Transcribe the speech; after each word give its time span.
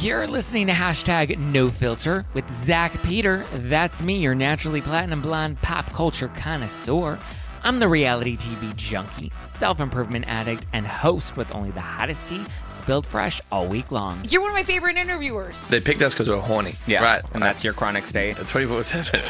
You're 0.00 0.26
listening 0.26 0.66
to 0.66 0.72
hashtag 0.72 1.38
no 1.38 1.70
filter 1.70 2.24
with 2.34 2.50
Zack 2.50 3.00
Peter. 3.04 3.46
That's 3.54 4.02
me, 4.02 4.18
your 4.18 4.34
naturally 4.34 4.80
platinum 4.80 5.22
blonde 5.22 5.62
pop 5.62 5.92
culture 5.92 6.26
connoisseur. 6.26 7.20
I'm 7.62 7.78
the 7.78 7.86
reality 7.86 8.36
TV 8.36 8.74
junkie, 8.74 9.30
self 9.46 9.78
improvement 9.78 10.26
addict, 10.26 10.66
and 10.72 10.84
host 10.84 11.36
with 11.36 11.54
only 11.54 11.70
the 11.70 11.80
hottest 11.80 12.26
tea 12.26 12.44
spilled 12.68 13.06
fresh 13.06 13.40
all 13.52 13.68
week 13.68 13.92
long. 13.92 14.18
You're 14.28 14.40
one 14.40 14.50
of 14.50 14.56
my 14.56 14.64
favorite 14.64 14.96
interviewers. 14.96 15.60
They 15.68 15.80
picked 15.80 16.02
us 16.02 16.14
because 16.14 16.28
we're 16.28 16.40
horny. 16.40 16.74
Yeah. 16.88 17.04
Right. 17.04 17.22
And 17.32 17.40
that's 17.40 17.62
your 17.62 17.72
chronic 17.72 18.06
state. 18.06 18.36
That's 18.36 18.50
24 18.50 18.82
7. 18.82 19.22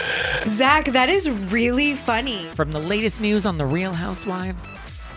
Zach, 0.49 0.87
that 0.87 1.11
is 1.11 1.29
really 1.29 1.95
funny. 1.95 2.47
From 2.55 2.73
the 2.73 2.81
latest 2.81 3.21
news 3.21 3.45
on 3.45 3.59
the 3.59 3.67
Real 3.67 3.93
Housewives, 3.93 4.67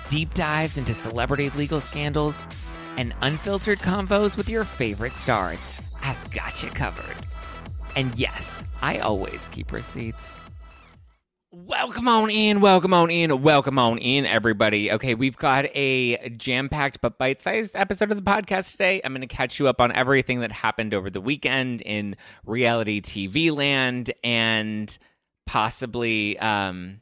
deep 0.09 0.33
dives 0.33 0.77
into 0.77 0.93
celebrity 0.93 1.49
legal 1.51 1.79
scandals, 1.79 2.45
and 2.99 3.13
unfiltered 3.21 3.79
convos 3.79 4.35
with 4.35 4.49
your 4.49 4.65
favorite 4.65 5.13
stars, 5.13 5.95
I've 6.03 6.31
got 6.31 6.61
you 6.61 6.69
covered. 6.69 7.15
And 7.95 8.13
yes, 8.19 8.65
I 8.81 8.99
always 8.99 9.47
keep 9.47 9.71
receipts. 9.71 10.41
Welcome 11.49 12.09
on 12.09 12.29
in, 12.29 12.59
welcome 12.59 12.93
on 12.93 13.09
in, 13.09 13.41
welcome 13.41 13.79
on 13.79 13.99
in, 13.99 14.25
everybody. 14.25 14.91
Okay, 14.91 15.15
we've 15.15 15.37
got 15.37 15.65
a 15.73 16.29
jam 16.31 16.67
packed 16.67 16.99
but 16.99 17.17
bite 17.17 17.41
sized 17.41 17.73
episode 17.73 18.11
of 18.11 18.17
the 18.17 18.31
podcast 18.31 18.71
today. 18.71 18.99
I'm 19.05 19.13
going 19.13 19.21
to 19.21 19.27
catch 19.27 19.59
you 19.59 19.69
up 19.69 19.79
on 19.79 19.93
everything 19.93 20.41
that 20.41 20.51
happened 20.51 20.93
over 20.93 21.09
the 21.09 21.21
weekend 21.21 21.81
in 21.81 22.17
reality 22.45 22.99
TV 22.99 23.55
land 23.55 24.11
and 24.25 24.95
possibly, 25.47 26.37
um, 26.39 26.99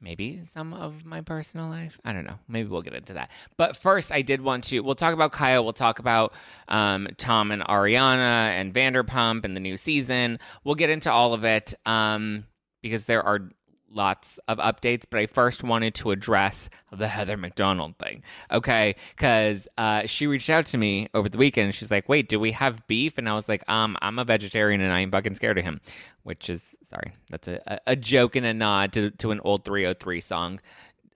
maybe 0.00 0.42
some 0.44 0.74
of 0.74 1.04
my 1.04 1.20
personal 1.20 1.68
life. 1.68 1.98
I 2.04 2.12
don't 2.12 2.26
know. 2.26 2.38
Maybe 2.48 2.68
we'll 2.68 2.82
get 2.82 2.94
into 2.94 3.14
that. 3.14 3.30
But 3.56 3.76
first, 3.76 4.12
I 4.12 4.22
did 4.22 4.40
want 4.40 4.64
to. 4.64 4.80
We'll 4.80 4.94
talk 4.94 5.14
about 5.14 5.32
Kyle. 5.32 5.64
We'll 5.64 5.72
talk 5.72 5.98
about 5.98 6.34
um, 6.68 7.08
Tom 7.16 7.50
and 7.50 7.62
Ariana 7.62 8.50
and 8.50 8.72
Vanderpump 8.72 9.44
and 9.44 9.56
the 9.56 9.60
new 9.60 9.76
season. 9.76 10.38
We'll 10.64 10.74
get 10.74 10.90
into 10.90 11.10
all 11.10 11.34
of 11.34 11.44
it 11.44 11.74
um, 11.86 12.44
because 12.82 13.06
there 13.06 13.22
are 13.22 13.50
lots 13.90 14.38
of 14.48 14.58
updates, 14.58 15.04
but 15.08 15.20
I 15.20 15.26
first 15.26 15.62
wanted 15.62 15.94
to 15.96 16.10
address 16.10 16.68
the 16.92 17.08
Heather 17.08 17.36
McDonald 17.36 17.96
thing. 17.98 18.22
Okay, 18.50 18.96
because 19.16 19.68
uh, 19.78 20.06
she 20.06 20.26
reached 20.26 20.50
out 20.50 20.66
to 20.66 20.78
me 20.78 21.08
over 21.14 21.28
the 21.28 21.38
weekend. 21.38 21.74
She's 21.74 21.90
like, 21.90 22.08
"Wait, 22.08 22.28
do 22.28 22.38
we 22.38 22.52
have 22.52 22.86
beef?" 22.86 23.18
And 23.18 23.28
I 23.28 23.34
was 23.34 23.48
like, 23.48 23.68
"Um, 23.68 23.96
I'm 24.02 24.18
a 24.18 24.24
vegetarian 24.24 24.80
and 24.80 24.92
I'm 24.92 25.10
fucking 25.10 25.34
scared 25.34 25.58
of 25.58 25.64
him," 25.64 25.80
which 26.22 26.50
is 26.50 26.76
sorry, 26.82 27.12
that's 27.30 27.48
a, 27.48 27.60
a, 27.66 27.80
a 27.92 27.96
joke 27.96 28.36
and 28.36 28.46
a 28.46 28.54
nod 28.54 28.92
to 28.94 29.10
to 29.10 29.30
an 29.30 29.40
old 29.40 29.64
303 29.64 30.20
song. 30.20 30.60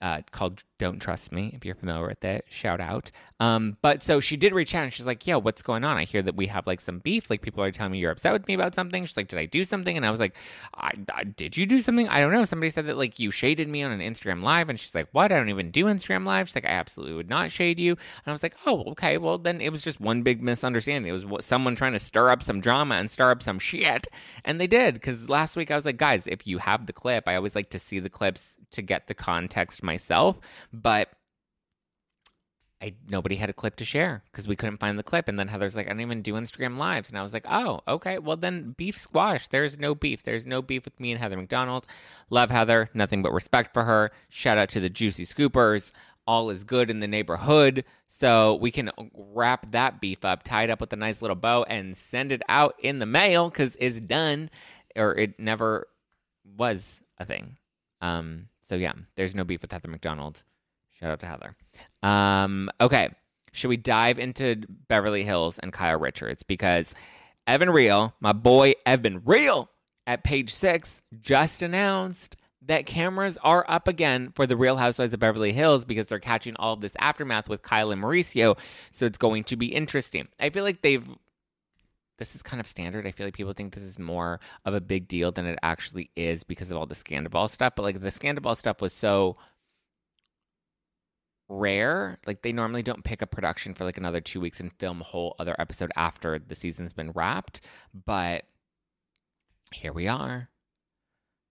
Uh, 0.00 0.22
called 0.30 0.62
"Don't 0.80 0.98
Trust 0.98 1.30
Me." 1.30 1.52
If 1.54 1.64
you're 1.64 1.76
familiar 1.76 2.08
with 2.08 2.24
it, 2.24 2.44
shout 2.50 2.80
out. 2.80 3.12
Um, 3.38 3.76
but 3.80 4.02
so 4.02 4.20
she 4.20 4.36
did 4.36 4.52
reach 4.52 4.74
out 4.74 4.84
and 4.84 4.92
she's 4.92 5.06
like, 5.06 5.26
"Yo, 5.26 5.38
what's 5.38 5.62
going 5.62 5.84
on? 5.84 5.96
I 5.96 6.04
hear 6.04 6.22
that 6.22 6.36
we 6.36 6.46
have 6.48 6.66
like 6.66 6.80
some 6.80 6.98
beef. 6.98 7.30
Like 7.30 7.42
people 7.42 7.62
are 7.62 7.70
telling 7.70 7.92
me 7.92 7.98
you're 7.98 8.10
upset 8.10 8.32
with 8.32 8.46
me 8.48 8.54
about 8.54 8.74
something." 8.74 9.04
She's 9.04 9.16
like, 9.16 9.28
"Did 9.28 9.38
I 9.38 9.46
do 9.46 9.64
something?" 9.64 9.96
And 9.96 10.04
I 10.04 10.10
was 10.10 10.20
like, 10.20 10.36
I, 10.74 10.92
I, 11.14 11.24
"Did 11.24 11.56
you 11.56 11.66
do 11.66 11.80
something? 11.80 12.08
I 12.08 12.20
don't 12.20 12.32
know." 12.32 12.44
Somebody 12.44 12.70
said 12.70 12.86
that 12.86 12.98
like 12.98 13.18
you 13.18 13.30
shaded 13.30 13.68
me 13.68 13.82
on 13.82 13.92
an 13.92 14.00
Instagram 14.00 14.42
live, 14.42 14.68
and 14.68 14.80
she's 14.80 14.94
like, 14.94 15.08
"What? 15.12 15.32
I 15.32 15.36
don't 15.36 15.48
even 15.48 15.70
do 15.70 15.84
Instagram 15.84 16.26
live." 16.26 16.48
She's 16.48 16.56
like, 16.56 16.66
"I 16.66 16.68
absolutely 16.68 17.14
would 17.14 17.30
not 17.30 17.50
shade 17.50 17.78
you." 17.78 17.92
And 17.92 18.26
I 18.26 18.32
was 18.32 18.42
like, 18.42 18.56
"Oh, 18.66 18.82
okay. 18.92 19.16
Well, 19.18 19.38
then 19.38 19.60
it 19.60 19.70
was 19.70 19.82
just 19.82 20.00
one 20.00 20.22
big 20.22 20.42
misunderstanding. 20.42 21.14
It 21.14 21.26
was 21.28 21.44
someone 21.44 21.76
trying 21.76 21.92
to 21.92 21.98
stir 21.98 22.30
up 22.30 22.42
some 22.42 22.60
drama 22.60 22.96
and 22.96 23.10
stir 23.10 23.30
up 23.30 23.42
some 23.42 23.58
shit, 23.58 24.06
and 24.44 24.60
they 24.60 24.66
did." 24.66 24.94
Because 24.94 25.28
last 25.28 25.56
week 25.56 25.70
I 25.70 25.76
was 25.76 25.84
like, 25.84 25.96
"Guys, 25.98 26.26
if 26.26 26.46
you 26.46 26.58
have 26.58 26.86
the 26.86 26.92
clip, 26.92 27.28
I 27.28 27.36
always 27.36 27.54
like 27.54 27.70
to 27.70 27.78
see 27.78 28.00
the 28.00 28.10
clips 28.10 28.56
to 28.72 28.82
get 28.82 29.06
the 29.06 29.14
context 29.14 29.82
myself." 29.82 30.38
But 30.72 31.10
I 32.82 32.94
nobody 33.08 33.36
had 33.36 33.50
a 33.50 33.54
clip 33.54 33.76
to 33.76 33.84
share 33.84 34.22
because 34.30 34.48
we 34.48 34.56
couldn't 34.56 34.78
find 34.78 34.98
the 34.98 35.02
clip. 35.02 35.28
And 35.28 35.38
then 35.38 35.48
Heather's 35.48 35.76
like, 35.76 35.86
I 35.86 35.90
don't 35.90 36.00
even 36.00 36.22
do 36.22 36.34
Instagram 36.34 36.78
lives. 36.78 37.10
And 37.10 37.18
I 37.18 37.22
was 37.22 37.32
like, 37.32 37.44
oh, 37.48 37.80
okay. 37.86 38.18
Well, 38.18 38.36
then 38.36 38.74
beef 38.76 38.98
squash. 38.98 39.48
There's 39.48 39.78
no 39.78 39.94
beef. 39.94 40.22
There's 40.22 40.46
no 40.46 40.62
beef 40.62 40.84
with 40.84 40.98
me 40.98 41.12
and 41.12 41.20
Heather 41.20 41.36
McDonald. 41.36 41.86
Love 42.30 42.50
Heather. 42.50 42.88
Nothing 42.94 43.22
but 43.22 43.32
respect 43.32 43.74
for 43.74 43.84
her. 43.84 44.10
Shout 44.30 44.56
out 44.56 44.70
to 44.70 44.80
the 44.80 44.88
Juicy 44.88 45.24
Scoopers. 45.24 45.92
All 46.26 46.48
is 46.48 46.64
good 46.64 46.90
in 46.90 47.00
the 47.00 47.08
neighborhood. 47.08 47.84
So 48.08 48.54
we 48.56 48.70
can 48.70 48.90
wrap 49.14 49.72
that 49.72 50.00
beef 50.00 50.24
up, 50.24 50.42
tie 50.42 50.64
it 50.64 50.70
up 50.70 50.80
with 50.80 50.92
a 50.92 50.96
nice 50.96 51.22
little 51.22 51.36
bow, 51.36 51.62
and 51.64 51.96
send 51.96 52.32
it 52.32 52.42
out 52.48 52.74
in 52.78 52.98
the 52.98 53.06
mail 53.06 53.48
because 53.48 53.76
it's 53.78 54.00
done, 54.00 54.50
or 54.94 55.16
it 55.16 55.38
never 55.38 55.86
was 56.44 57.02
a 57.18 57.24
thing. 57.24 57.56
Um, 58.02 58.48
so 58.62 58.74
yeah, 58.74 58.92
there's 59.16 59.34
no 59.34 59.44
beef 59.44 59.62
with 59.62 59.72
Heather 59.72 59.88
McDonald. 59.88 60.42
Shout 61.00 61.12
out 61.12 61.20
to 61.20 61.26
Heather. 61.26 61.56
Um, 62.02 62.70
okay, 62.80 63.10
should 63.52 63.68
we 63.68 63.76
dive 63.76 64.18
into 64.18 64.62
Beverly 64.88 65.24
Hills 65.24 65.58
and 65.58 65.72
Kyle 65.72 65.98
Richards 65.98 66.42
because 66.42 66.94
Evan 67.46 67.70
Real, 67.70 68.14
my 68.20 68.32
boy 68.32 68.74
Evan 68.86 69.22
Real, 69.24 69.70
at 70.06 70.24
page 70.24 70.52
six 70.52 71.02
just 71.20 71.62
announced 71.62 72.36
that 72.62 72.84
cameras 72.84 73.38
are 73.42 73.64
up 73.68 73.88
again 73.88 74.32
for 74.34 74.46
the 74.46 74.56
Real 74.56 74.76
Housewives 74.76 75.14
of 75.14 75.20
Beverly 75.20 75.52
Hills 75.52 75.84
because 75.84 76.06
they're 76.06 76.18
catching 76.18 76.56
all 76.56 76.74
of 76.74 76.80
this 76.80 76.94
aftermath 76.98 77.48
with 77.48 77.62
Kyle 77.62 77.90
and 77.90 78.02
Mauricio. 78.02 78.58
So 78.90 79.06
it's 79.06 79.18
going 79.18 79.44
to 79.44 79.56
be 79.56 79.66
interesting. 79.66 80.28
I 80.38 80.50
feel 80.50 80.64
like 80.64 80.82
they've 80.82 81.08
this 82.18 82.34
is 82.34 82.42
kind 82.42 82.60
of 82.60 82.66
standard. 82.66 83.06
I 83.06 83.12
feel 83.12 83.26
like 83.26 83.34
people 83.34 83.54
think 83.54 83.74
this 83.74 83.82
is 83.82 83.98
more 83.98 84.40
of 84.66 84.74
a 84.74 84.80
big 84.80 85.08
deal 85.08 85.32
than 85.32 85.46
it 85.46 85.58
actually 85.62 86.10
is 86.16 86.44
because 86.44 86.70
of 86.70 86.76
all 86.76 86.84
the 86.84 86.94
Scandal 86.94 87.48
stuff. 87.48 87.72
But 87.74 87.82
like 87.82 88.00
the 88.00 88.10
Scandal 88.10 88.54
stuff 88.54 88.82
was 88.82 88.92
so 88.92 89.38
rare. 91.50 92.18
Like 92.26 92.42
they 92.42 92.52
normally 92.52 92.82
don't 92.82 93.04
pick 93.04 93.20
a 93.20 93.26
production 93.26 93.74
for 93.74 93.84
like 93.84 93.98
another 93.98 94.20
two 94.20 94.40
weeks 94.40 94.60
and 94.60 94.72
film 94.74 95.00
a 95.00 95.04
whole 95.04 95.34
other 95.38 95.56
episode 95.58 95.90
after 95.96 96.38
the 96.38 96.54
season's 96.54 96.92
been 96.92 97.10
wrapped. 97.10 97.60
But 98.06 98.44
here 99.72 99.92
we 99.92 100.08
are, 100.08 100.48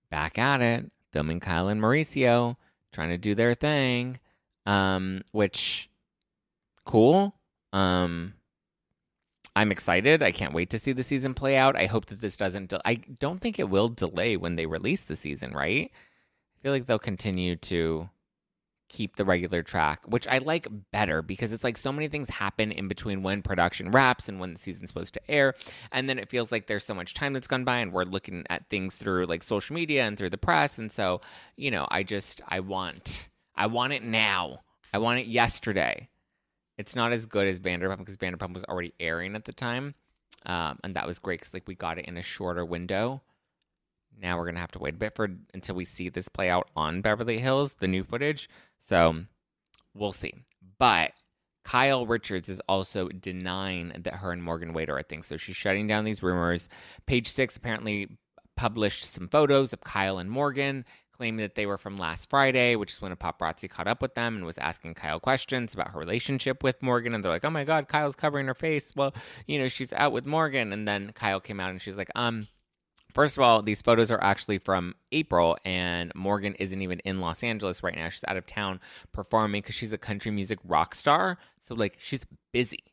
back 0.10 0.38
at 0.40 0.62
it, 0.62 0.92
filming 1.12 1.40
Kyle 1.40 1.68
and 1.68 1.82
Mauricio, 1.82 2.56
trying 2.92 3.10
to 3.10 3.18
do 3.18 3.36
their 3.36 3.54
thing. 3.54 4.20
Um, 4.66 5.22
which 5.32 5.90
cool. 6.86 7.36
Um 7.74 8.34
I'm 9.56 9.72
excited. 9.72 10.24
I 10.24 10.32
can't 10.32 10.54
wait 10.54 10.70
to 10.70 10.80
see 10.80 10.94
the 10.94 11.04
season 11.04 11.34
play 11.34 11.58
out. 11.58 11.76
I 11.76 11.88
hope 11.88 12.06
that 12.06 12.22
this 12.22 12.38
doesn't. 12.38 12.70
De- 12.70 12.88
I 12.88 12.96
don't 13.20 13.42
think 13.42 13.60
it 13.60 13.70
will 13.70 13.90
delay 13.90 14.38
when 14.38 14.56
they 14.56 14.66
release 14.66 15.02
the 15.02 15.18
season, 15.18 15.52
right? 15.52 15.92
I 15.92 16.64
feel 16.64 16.72
like 16.72 16.86
they'll 16.86 17.00
continue 17.00 17.56
to 17.58 18.10
keep 18.90 19.16
the 19.16 19.24
regular 19.24 19.64
track, 19.64 20.02
which 20.06 20.28
I 20.28 20.40
like 20.40 20.68
better 20.92 21.22
because 21.22 21.54
it's 21.54 21.64
like 21.64 21.78
so 21.78 21.92
many 21.92 22.08
things 22.08 22.30
happen 22.30 22.72
in 22.72 22.88
between 22.88 23.24
when 23.24 23.42
production 23.42 23.92
wraps 23.92 24.28
and 24.28 24.40
when 24.40 24.54
the 24.54 24.60
season's 24.60 24.90
supposed 24.90 25.14
to 25.14 25.32
air. 25.32 25.54
And 25.92 26.10
then 26.10 26.20
it 26.20 26.30
feels 26.30 26.52
like 26.52 26.68
there's 26.68 26.86
so 26.86 26.94
much 26.94 27.14
time 27.14 27.34
that's 27.34 27.48
gone 27.48 27.64
by 27.64 27.78
and 27.78 27.94
we're 27.94 28.04
looking 28.04 28.46
at 28.50 28.70
things 28.70 28.96
through 28.96 29.26
like 29.28 29.44
social 29.44 29.76
media 29.76 30.04
and 30.04 30.18
through 30.18 30.32
the 30.32 30.38
press. 30.38 30.78
And 30.78 30.92
so, 30.92 31.22
you 31.56 31.72
know, 31.72 31.88
I 31.90 32.04
just, 32.04 32.42
I 32.48 32.60
want, 32.60 33.28
I 33.56 33.68
want 33.68 33.94
it 33.94 34.04
now. 34.04 34.60
I 34.92 34.98
want 34.98 35.20
it 35.20 35.28
yesterday. 35.28 36.10
It's 36.78 36.96
not 36.96 37.12
as 37.12 37.26
good 37.26 37.48
as 37.48 37.60
Vanderpump 37.60 38.00
because 38.00 38.18
Vanderpump 38.18 38.54
was 38.54 38.64
already 38.64 38.94
airing 39.00 39.36
at 39.36 39.46
the 39.46 39.54
time. 39.54 39.96
Um, 40.46 40.80
and 40.84 40.96
that 40.96 41.06
was 41.06 41.20
great 41.20 41.40
because 41.40 41.54
like 41.54 41.68
we 41.68 41.76
got 41.76 42.00
it 42.00 42.06
in 42.06 42.18
a 42.18 42.24
shorter 42.24 42.66
window. 42.66 43.22
Now 44.22 44.38
we're 44.38 44.46
gonna 44.46 44.60
have 44.60 44.72
to 44.72 44.80
wait 44.80 44.96
a 44.96 44.98
bit 44.98 45.16
for 45.16 45.30
until 45.54 45.76
we 45.76 45.86
see 45.86 46.10
this 46.10 46.28
play 46.28 46.50
out 46.50 46.70
on 46.76 47.02
Beverly 47.02 47.40
Hills, 47.40 47.76
the 47.76 47.88
new 47.88 48.04
footage. 48.04 48.50
So 48.80 49.16
we'll 49.94 50.14
see. 50.14 50.34
But 50.78 51.12
Kyle 51.64 52.06
Richards 52.06 52.50
is 52.50 52.62
also 52.68 53.10
denying 53.10 53.94
that 54.04 54.16
her 54.16 54.32
and 54.32 54.42
Morgan 54.42 54.74
Wade 54.74 54.90
are 54.90 54.98
a 54.98 55.04
thing. 55.04 55.24
So 55.24 55.38
she's 55.38 55.56
shutting 55.56 55.88
down 55.88 56.06
these 56.06 56.24
rumors. 56.24 56.70
Page 57.06 57.28
six 57.30 57.56
apparently 57.56 58.08
published 58.56 59.06
some 59.06 59.28
photos 59.28 59.72
of 59.72 59.82
Kyle 59.82 60.18
and 60.18 60.30
Morgan, 60.30 60.84
claiming 61.12 61.38
that 61.42 61.56
they 61.56 61.66
were 61.66 61.78
from 61.78 61.98
last 61.98 62.30
Friday, 62.30 62.76
which 62.76 62.94
is 62.94 63.02
when 63.02 63.12
a 63.12 63.16
paparazzi 63.16 63.70
caught 63.70 63.88
up 63.88 64.02
with 64.02 64.16
them 64.16 64.36
and 64.36 64.46
was 64.46 64.58
asking 64.58 64.96
Kyle 64.96 65.20
questions 65.20 65.74
about 65.74 65.92
her 65.92 66.00
relationship 66.00 66.64
with 66.64 66.82
Morgan. 66.82 67.14
And 67.14 67.24
they're 67.24 67.32
like, 67.32 67.46
oh 67.46 67.50
my 67.50 67.66
God, 67.66 67.88
Kyle's 67.88 68.16
covering 68.16 68.48
her 68.48 68.56
face. 68.56 68.92
Well, 68.96 69.14
you 69.46 69.60
know, 69.60 69.68
she's 69.68 69.94
out 69.94 70.12
with 70.12 70.26
Morgan. 70.26 70.74
And 70.74 70.88
then 70.88 71.12
Kyle 71.14 71.40
came 71.40 71.60
out 71.60 71.70
and 71.70 71.82
she's 71.82 71.98
like, 71.98 72.12
um, 72.16 72.48
First 73.14 73.38
of 73.38 73.44
all, 73.44 73.62
these 73.62 73.82
photos 73.82 74.12
are 74.12 74.24
actually 74.24 74.60
from 74.60 74.96
April, 75.12 75.58
and 75.66 76.12
Morgan 76.16 76.54
isn't 76.56 76.82
even 76.82 77.00
in 77.00 77.20
Los 77.20 77.44
Angeles 77.44 77.82
right 77.82 77.96
now. 77.96 78.10
She's 78.10 78.24
out 78.28 78.38
of 78.38 78.46
town 78.46 78.80
performing 79.12 79.62
because 79.62 79.76
she's 79.76 79.94
a 79.94 79.98
country 79.98 80.32
music 80.32 80.60
rock 80.64 80.94
star. 80.94 81.38
So, 81.62 81.74
like, 81.74 81.98
she's 82.00 82.26
busy. 82.54 82.84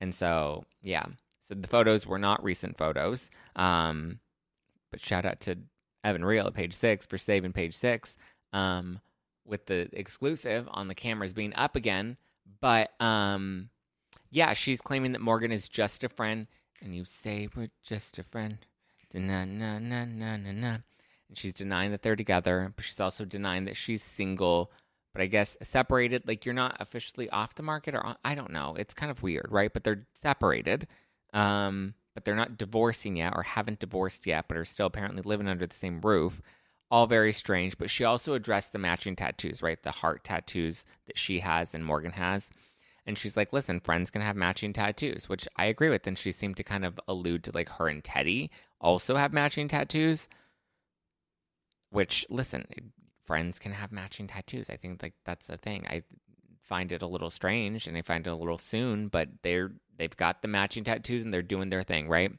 And 0.00 0.14
so, 0.14 0.64
yeah. 0.82 1.06
So 1.40 1.54
the 1.54 1.68
photos 1.68 2.06
were 2.06 2.18
not 2.18 2.44
recent 2.44 2.76
photos. 2.78 3.30
Um, 3.56 4.20
but 4.90 5.00
shout 5.00 5.24
out 5.24 5.40
to 5.40 5.58
Evan 6.04 6.24
Real 6.24 6.46
at 6.46 6.54
page 6.54 6.74
six 6.74 7.06
for 7.06 7.18
saving 7.18 7.52
page 7.52 7.74
six 7.74 8.16
um, 8.52 9.00
with 9.44 9.66
the 9.66 9.88
exclusive 9.92 10.68
on 10.70 10.88
the 10.88 10.94
cameras 10.94 11.32
being 11.32 11.54
up 11.54 11.74
again. 11.74 12.16
But 12.60 12.92
um, 13.00 13.70
yeah, 14.30 14.52
she's 14.52 14.80
claiming 14.80 15.12
that 15.12 15.20
Morgan 15.20 15.52
is 15.52 15.68
just 15.68 16.04
a 16.04 16.08
friend. 16.08 16.46
And 16.82 16.94
you 16.94 17.04
say 17.04 17.48
we're 17.56 17.70
just 17.82 18.18
a 18.18 18.22
friend. 18.22 18.58
Na 19.14 19.44
na 19.44 19.78
na 19.78 20.04
na 20.04 20.36
na 20.36 20.52
na. 20.52 20.78
And 21.28 21.36
she's 21.36 21.52
denying 21.52 21.90
that 21.90 22.02
they're 22.02 22.16
together, 22.16 22.72
but 22.74 22.84
she's 22.84 23.00
also 23.00 23.24
denying 23.24 23.64
that 23.64 23.76
she's 23.76 24.02
single 24.02 24.70
but 25.18 25.24
I 25.24 25.26
guess 25.26 25.56
separated, 25.62 26.28
like 26.28 26.44
you're 26.44 26.54
not 26.54 26.76
officially 26.78 27.28
off 27.30 27.56
the 27.56 27.62
market, 27.64 27.94
or 27.94 28.16
I 28.24 28.36
don't 28.36 28.52
know. 28.52 28.76
It's 28.78 28.94
kind 28.94 29.10
of 29.10 29.20
weird, 29.20 29.48
right? 29.50 29.72
But 29.72 29.82
they're 29.82 30.06
separated, 30.14 30.86
um, 31.32 31.94
but 32.14 32.24
they're 32.24 32.36
not 32.36 32.56
divorcing 32.56 33.16
yet, 33.16 33.32
or 33.34 33.42
haven't 33.42 33.80
divorced 33.80 34.26
yet, 34.26 34.46
but 34.46 34.56
are 34.56 34.64
still 34.64 34.86
apparently 34.86 35.22
living 35.22 35.48
under 35.48 35.66
the 35.66 35.74
same 35.74 36.00
roof. 36.02 36.40
All 36.90 37.08
very 37.08 37.32
strange. 37.32 37.76
But 37.76 37.90
she 37.90 38.04
also 38.04 38.34
addressed 38.34 38.72
the 38.72 38.78
matching 38.78 39.16
tattoos, 39.16 39.60
right? 39.60 39.82
The 39.82 39.90
heart 39.90 40.22
tattoos 40.22 40.86
that 41.06 41.18
she 41.18 41.40
has 41.40 41.74
and 41.74 41.84
Morgan 41.84 42.12
has. 42.12 42.50
And 43.04 43.18
she's 43.18 43.36
like, 43.36 43.52
listen, 43.52 43.80
friends 43.80 44.10
can 44.10 44.22
have 44.22 44.36
matching 44.36 44.72
tattoos, 44.72 45.28
which 45.28 45.48
I 45.56 45.64
agree 45.64 45.88
with. 45.88 46.06
And 46.06 46.16
she 46.16 46.30
seemed 46.30 46.58
to 46.58 46.62
kind 46.62 46.84
of 46.84 47.00
allude 47.08 47.42
to 47.44 47.52
like 47.52 47.70
her 47.70 47.88
and 47.88 48.04
Teddi 48.04 48.50
also 48.80 49.16
have 49.16 49.32
matching 49.32 49.68
tattoos, 49.68 50.28
which, 51.90 52.26
listen, 52.30 52.66
friends 53.24 53.58
can 53.58 53.72
have 53.72 53.92
matching 53.92 54.26
tattoos. 54.26 54.70
I 54.70 54.76
think 54.76 55.02
like 55.02 55.14
that's 55.24 55.48
a 55.48 55.56
thing. 55.56 55.86
I 55.88 56.02
find 56.62 56.92
it 56.92 57.02
a 57.02 57.06
little 57.06 57.30
strange 57.30 57.86
and 57.86 57.96
I 57.96 58.02
find 58.02 58.26
it 58.26 58.30
a 58.30 58.36
little 58.36 58.58
soon, 58.58 59.08
but 59.08 59.28
they're 59.42 59.72
they've 59.96 60.16
got 60.16 60.42
the 60.42 60.48
matching 60.48 60.84
tattoos 60.84 61.24
and 61.24 61.32
they're 61.32 61.42
doing 61.42 61.70
their 61.70 61.82
thing, 61.82 62.08
right? 62.08 62.32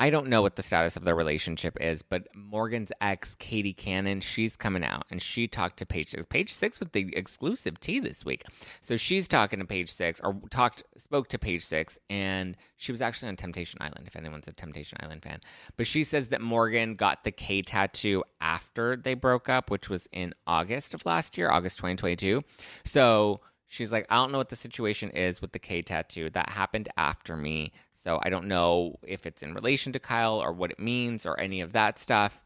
I 0.00 0.08
don't 0.08 0.28
know 0.28 0.40
what 0.40 0.56
the 0.56 0.62
status 0.62 0.96
of 0.96 1.04
their 1.04 1.14
relationship 1.14 1.76
is, 1.78 2.00
but 2.00 2.26
Morgan's 2.34 2.90
ex, 3.02 3.34
Katie 3.34 3.74
Cannon, 3.74 4.22
she's 4.22 4.56
coming 4.56 4.82
out 4.82 5.04
and 5.10 5.20
she 5.20 5.46
talked 5.46 5.76
to 5.76 5.86
Page 5.86 6.08
Six. 6.08 6.24
Page 6.24 6.54
Six 6.54 6.80
with 6.80 6.92
the 6.92 7.14
exclusive 7.14 7.78
tea 7.78 8.00
this 8.00 8.24
week. 8.24 8.44
So 8.80 8.96
she's 8.96 9.28
talking 9.28 9.58
to 9.58 9.66
Page 9.66 9.92
Six 9.92 10.18
or 10.24 10.40
talked, 10.48 10.84
spoke 10.96 11.28
to 11.28 11.38
Page 11.38 11.62
Six, 11.62 11.98
and 12.08 12.56
she 12.78 12.92
was 12.92 13.02
actually 13.02 13.28
on 13.28 13.36
Temptation 13.36 13.76
Island, 13.82 14.04
if 14.06 14.16
anyone's 14.16 14.48
a 14.48 14.54
Temptation 14.54 14.96
Island 15.02 15.22
fan. 15.22 15.40
But 15.76 15.86
she 15.86 16.02
says 16.02 16.28
that 16.28 16.40
Morgan 16.40 16.94
got 16.94 17.22
the 17.22 17.30
K 17.30 17.60
tattoo 17.60 18.24
after 18.40 18.96
they 18.96 19.12
broke 19.12 19.50
up, 19.50 19.70
which 19.70 19.90
was 19.90 20.08
in 20.12 20.32
August 20.46 20.94
of 20.94 21.04
last 21.04 21.36
year, 21.36 21.50
August 21.50 21.76
2022. 21.76 22.42
So 22.86 23.40
she's 23.68 23.92
like, 23.92 24.06
I 24.08 24.16
don't 24.16 24.32
know 24.32 24.38
what 24.38 24.48
the 24.48 24.56
situation 24.56 25.10
is 25.10 25.42
with 25.42 25.52
the 25.52 25.58
K 25.58 25.82
tattoo. 25.82 26.30
That 26.30 26.48
happened 26.48 26.88
after 26.96 27.36
me. 27.36 27.72
So 28.02 28.18
I 28.22 28.30
don't 28.30 28.46
know 28.46 28.98
if 29.02 29.26
it's 29.26 29.42
in 29.42 29.52
relation 29.52 29.92
to 29.92 29.98
Kyle 29.98 30.42
or 30.42 30.52
what 30.52 30.70
it 30.70 30.78
means 30.78 31.26
or 31.26 31.38
any 31.38 31.60
of 31.60 31.72
that 31.72 31.98
stuff. 31.98 32.40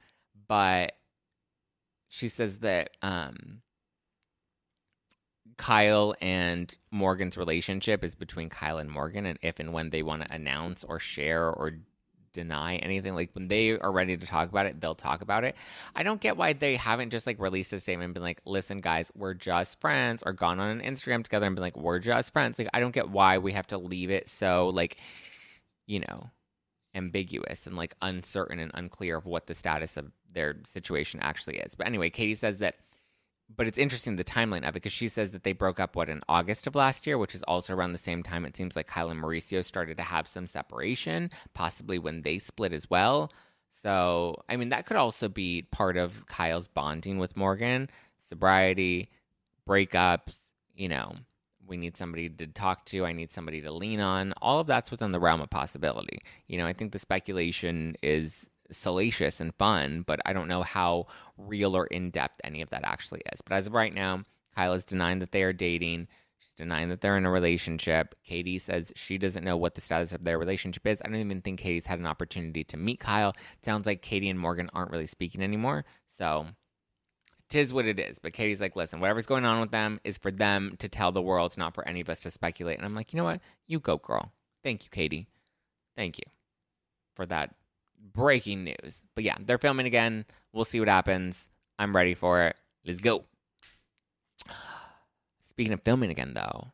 But 0.48 0.94
she 2.08 2.28
says 2.28 2.58
that 2.58 2.90
um, 3.02 3.62
Kyle 5.56 6.14
and 6.20 6.74
Morgan's 6.90 7.36
relationship 7.36 8.02
is 8.02 8.14
between 8.16 8.48
Kyle 8.48 8.78
and 8.78 8.90
Morgan, 8.90 9.26
and 9.26 9.38
if 9.42 9.60
and 9.60 9.72
when 9.72 9.90
they 9.90 10.02
want 10.02 10.22
to 10.22 10.32
announce 10.32 10.82
or 10.82 10.98
share 10.98 11.48
or 11.48 11.78
deny 12.32 12.76
anything, 12.76 13.14
like 13.14 13.30
when 13.34 13.46
they 13.46 13.78
are 13.78 13.92
ready 13.92 14.16
to 14.16 14.26
talk 14.26 14.48
about 14.48 14.66
it, 14.66 14.80
they'll 14.80 14.96
talk 14.96 15.22
about 15.22 15.44
it. 15.44 15.54
I 15.94 16.02
don't 16.02 16.20
get 16.20 16.36
why 16.36 16.52
they 16.52 16.74
haven't 16.74 17.10
just 17.10 17.28
like 17.28 17.38
released 17.38 17.72
a 17.72 17.78
statement 17.78 18.06
and 18.06 18.14
been 18.14 18.24
like, 18.24 18.40
listen, 18.44 18.80
guys, 18.80 19.12
we're 19.14 19.34
just 19.34 19.80
friends, 19.80 20.24
or 20.26 20.32
gone 20.32 20.58
on 20.58 20.80
an 20.80 20.94
Instagram 20.94 21.22
together 21.22 21.46
and 21.46 21.54
been 21.54 21.62
like, 21.62 21.76
we're 21.76 22.00
just 22.00 22.32
friends. 22.32 22.58
Like, 22.58 22.70
I 22.74 22.80
don't 22.80 22.94
get 22.94 23.10
why 23.10 23.38
we 23.38 23.52
have 23.52 23.68
to 23.68 23.78
leave 23.78 24.10
it 24.10 24.28
so 24.28 24.70
like 24.74 24.98
you 25.86 26.00
know, 26.00 26.30
ambiguous 26.94 27.66
and 27.66 27.76
like 27.76 27.94
uncertain 28.02 28.58
and 28.58 28.70
unclear 28.74 29.16
of 29.16 29.26
what 29.26 29.46
the 29.46 29.54
status 29.54 29.96
of 29.96 30.12
their 30.32 30.56
situation 30.66 31.20
actually 31.20 31.58
is. 31.58 31.74
But 31.74 31.86
anyway, 31.86 32.10
Katie 32.10 32.34
says 32.34 32.58
that, 32.58 32.76
but 33.54 33.66
it's 33.66 33.78
interesting 33.78 34.16
the 34.16 34.24
timeline 34.24 34.62
of 34.66 34.70
it 34.70 34.74
because 34.74 34.92
she 34.92 35.08
says 35.08 35.32
that 35.32 35.42
they 35.42 35.52
broke 35.52 35.78
up, 35.78 35.96
what, 35.96 36.08
in 36.08 36.22
August 36.28 36.66
of 36.66 36.74
last 36.74 37.06
year, 37.06 37.18
which 37.18 37.34
is 37.34 37.42
also 37.44 37.74
around 37.74 37.92
the 37.92 37.98
same 37.98 38.22
time 38.22 38.44
it 38.44 38.56
seems 38.56 38.76
like 38.76 38.86
Kyle 38.86 39.10
and 39.10 39.20
Mauricio 39.20 39.64
started 39.64 39.96
to 39.98 40.02
have 40.02 40.26
some 40.26 40.46
separation, 40.46 41.30
possibly 41.52 41.98
when 41.98 42.22
they 42.22 42.38
split 42.38 42.72
as 42.72 42.88
well. 42.88 43.30
So, 43.82 44.42
I 44.48 44.56
mean, 44.56 44.70
that 44.70 44.86
could 44.86 44.96
also 44.96 45.28
be 45.28 45.62
part 45.62 45.96
of 45.96 46.26
Kyle's 46.26 46.68
bonding 46.68 47.18
with 47.18 47.36
Morgan 47.36 47.90
sobriety, 48.26 49.10
breakups, 49.68 50.34
you 50.74 50.88
know, 50.88 51.14
we 51.66 51.76
need 51.76 51.96
somebody 51.96 52.28
to 52.28 52.46
talk 52.46 52.84
to. 52.86 53.04
I 53.04 53.12
need 53.12 53.32
somebody 53.32 53.60
to 53.62 53.72
lean 53.72 54.00
on. 54.00 54.32
All 54.40 54.60
of 54.60 54.66
that's 54.66 54.90
within 54.90 55.12
the 55.12 55.20
realm 55.20 55.40
of 55.40 55.50
possibility. 55.50 56.20
You 56.46 56.58
know, 56.58 56.66
I 56.66 56.72
think 56.72 56.92
the 56.92 56.98
speculation 56.98 57.96
is 58.02 58.48
salacious 58.70 59.40
and 59.40 59.54
fun, 59.54 60.02
but 60.06 60.20
I 60.24 60.32
don't 60.32 60.48
know 60.48 60.62
how 60.62 61.06
real 61.36 61.76
or 61.76 61.86
in 61.86 62.10
depth 62.10 62.40
any 62.44 62.62
of 62.62 62.70
that 62.70 62.84
actually 62.84 63.22
is. 63.32 63.40
But 63.40 63.54
as 63.54 63.66
of 63.66 63.72
right 63.72 63.94
now, 63.94 64.24
Kyle 64.54 64.72
is 64.72 64.84
denying 64.84 65.18
that 65.18 65.32
they 65.32 65.42
are 65.42 65.52
dating. 65.52 66.08
She's 66.38 66.52
denying 66.52 66.88
that 66.88 67.00
they're 67.00 67.16
in 67.16 67.26
a 67.26 67.30
relationship. 67.30 68.14
Katie 68.24 68.58
says 68.58 68.92
she 68.96 69.18
doesn't 69.18 69.44
know 69.44 69.56
what 69.56 69.74
the 69.74 69.80
status 69.80 70.12
of 70.12 70.24
their 70.24 70.38
relationship 70.38 70.86
is. 70.86 71.00
I 71.02 71.08
don't 71.08 71.16
even 71.16 71.42
think 71.42 71.60
Katie's 71.60 71.86
had 71.86 71.98
an 71.98 72.06
opportunity 72.06 72.64
to 72.64 72.76
meet 72.76 73.00
Kyle. 73.00 73.30
It 73.30 73.64
sounds 73.64 73.86
like 73.86 74.02
Katie 74.02 74.30
and 74.30 74.38
Morgan 74.38 74.70
aren't 74.72 74.90
really 74.90 75.06
speaking 75.06 75.42
anymore. 75.42 75.84
So 76.08 76.46
tis 77.48 77.72
what 77.72 77.86
it 77.86 77.98
is. 77.98 78.18
But 78.18 78.32
Katie's 78.32 78.60
like, 78.60 78.76
listen, 78.76 79.00
whatever's 79.00 79.26
going 79.26 79.44
on 79.44 79.60
with 79.60 79.70
them 79.70 80.00
is 80.04 80.18
for 80.18 80.30
them 80.30 80.76
to 80.78 80.88
tell 80.88 81.12
the 81.12 81.22
world, 81.22 81.50
it's 81.50 81.58
not 81.58 81.74
for 81.74 81.86
any 81.86 82.00
of 82.00 82.08
us 82.08 82.20
to 82.22 82.30
speculate. 82.30 82.76
And 82.76 82.86
I'm 82.86 82.94
like, 82.94 83.12
you 83.12 83.16
know 83.16 83.24
what? 83.24 83.40
You 83.66 83.80
go, 83.80 83.98
girl. 83.98 84.32
Thank 84.62 84.84
you, 84.84 84.90
Katie. 84.90 85.28
Thank 85.96 86.18
you 86.18 86.24
for 87.14 87.26
that 87.26 87.54
breaking 88.12 88.64
news. 88.64 89.02
But 89.14 89.24
yeah, 89.24 89.36
they're 89.40 89.58
filming 89.58 89.86
again. 89.86 90.24
We'll 90.52 90.64
see 90.64 90.80
what 90.80 90.88
happens. 90.88 91.48
I'm 91.78 91.94
ready 91.94 92.14
for 92.14 92.42
it. 92.42 92.56
Let's 92.84 93.00
go. 93.00 93.24
Speaking 95.42 95.72
of 95.72 95.82
filming 95.82 96.10
again, 96.10 96.32
though, 96.34 96.72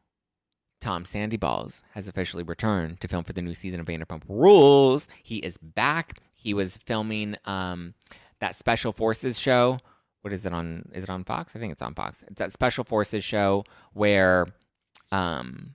Tom 0.80 1.04
Sandoval 1.04 1.70
has 1.92 2.08
officially 2.08 2.42
returned 2.42 3.00
to 3.00 3.08
film 3.08 3.24
for 3.24 3.32
the 3.32 3.42
new 3.42 3.54
season 3.54 3.80
of 3.80 3.86
Vanderpump 3.86 4.22
Rules. 4.28 5.08
He 5.22 5.38
is 5.38 5.58
back. 5.58 6.20
He 6.34 6.54
was 6.54 6.78
filming 6.78 7.36
um, 7.44 7.94
that 8.40 8.56
Special 8.56 8.92
Forces 8.92 9.38
show 9.38 9.78
what 10.22 10.32
is 10.32 10.46
it 10.46 10.52
on? 10.52 10.88
Is 10.92 11.04
it 11.04 11.10
on 11.10 11.24
Fox? 11.24 11.56
I 11.56 11.58
think 11.58 11.72
it's 11.72 11.82
on 11.82 11.94
Fox. 11.94 12.24
It's 12.28 12.38
that 12.38 12.52
Special 12.52 12.84
Forces 12.84 13.24
show 13.24 13.64
where 13.92 14.46
um, 15.12 15.74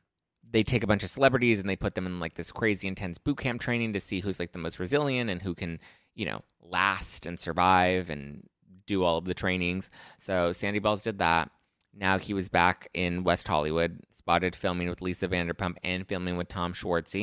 they 0.50 0.64
take 0.64 0.84
a 0.84 0.88
bunch 0.88 1.04
of 1.04 1.10
celebrities 1.10 1.60
and 1.60 1.68
they 1.68 1.76
put 1.76 1.96
them 1.96 2.06
in 2.06 2.20
like 2.20 2.36
this 2.36 2.52
crazy 2.52 2.88
intense 2.88 3.18
boot 3.18 3.38
camp 3.38 3.62
training 3.62 3.94
to 3.94 4.00
see 4.00 4.20
who's 4.20 4.40
like 4.40 4.52
the 4.52 4.60
most 4.60 4.80
resilient 4.80 5.30
and 5.30 5.42
who 5.42 5.56
can, 5.56 5.80
you 6.14 6.26
know, 6.26 6.42
last 6.62 7.26
and 7.26 7.40
survive 7.40 8.10
and 8.10 8.48
do 8.86 9.04
all 9.04 9.18
of 9.18 9.26
the 9.26 9.34
trainings. 9.34 9.90
So 10.20 10.52
Sandoval 10.52 10.98
did 10.98 11.20
that. 11.20 11.50
Now 11.94 12.18
he 12.18 12.34
was 12.34 12.50
back 12.50 12.90
in 12.94 13.24
West 13.24 13.48
Hollywood, 13.48 14.00
spotted 14.12 14.56
filming 14.56 14.90
with 14.90 15.02
Lisa 15.02 15.28
Vanderpump 15.28 15.78
and 15.84 16.08
filming 16.08 16.38
with 16.38 16.50
Tom 16.50 16.74
Schwartz. 16.74 17.16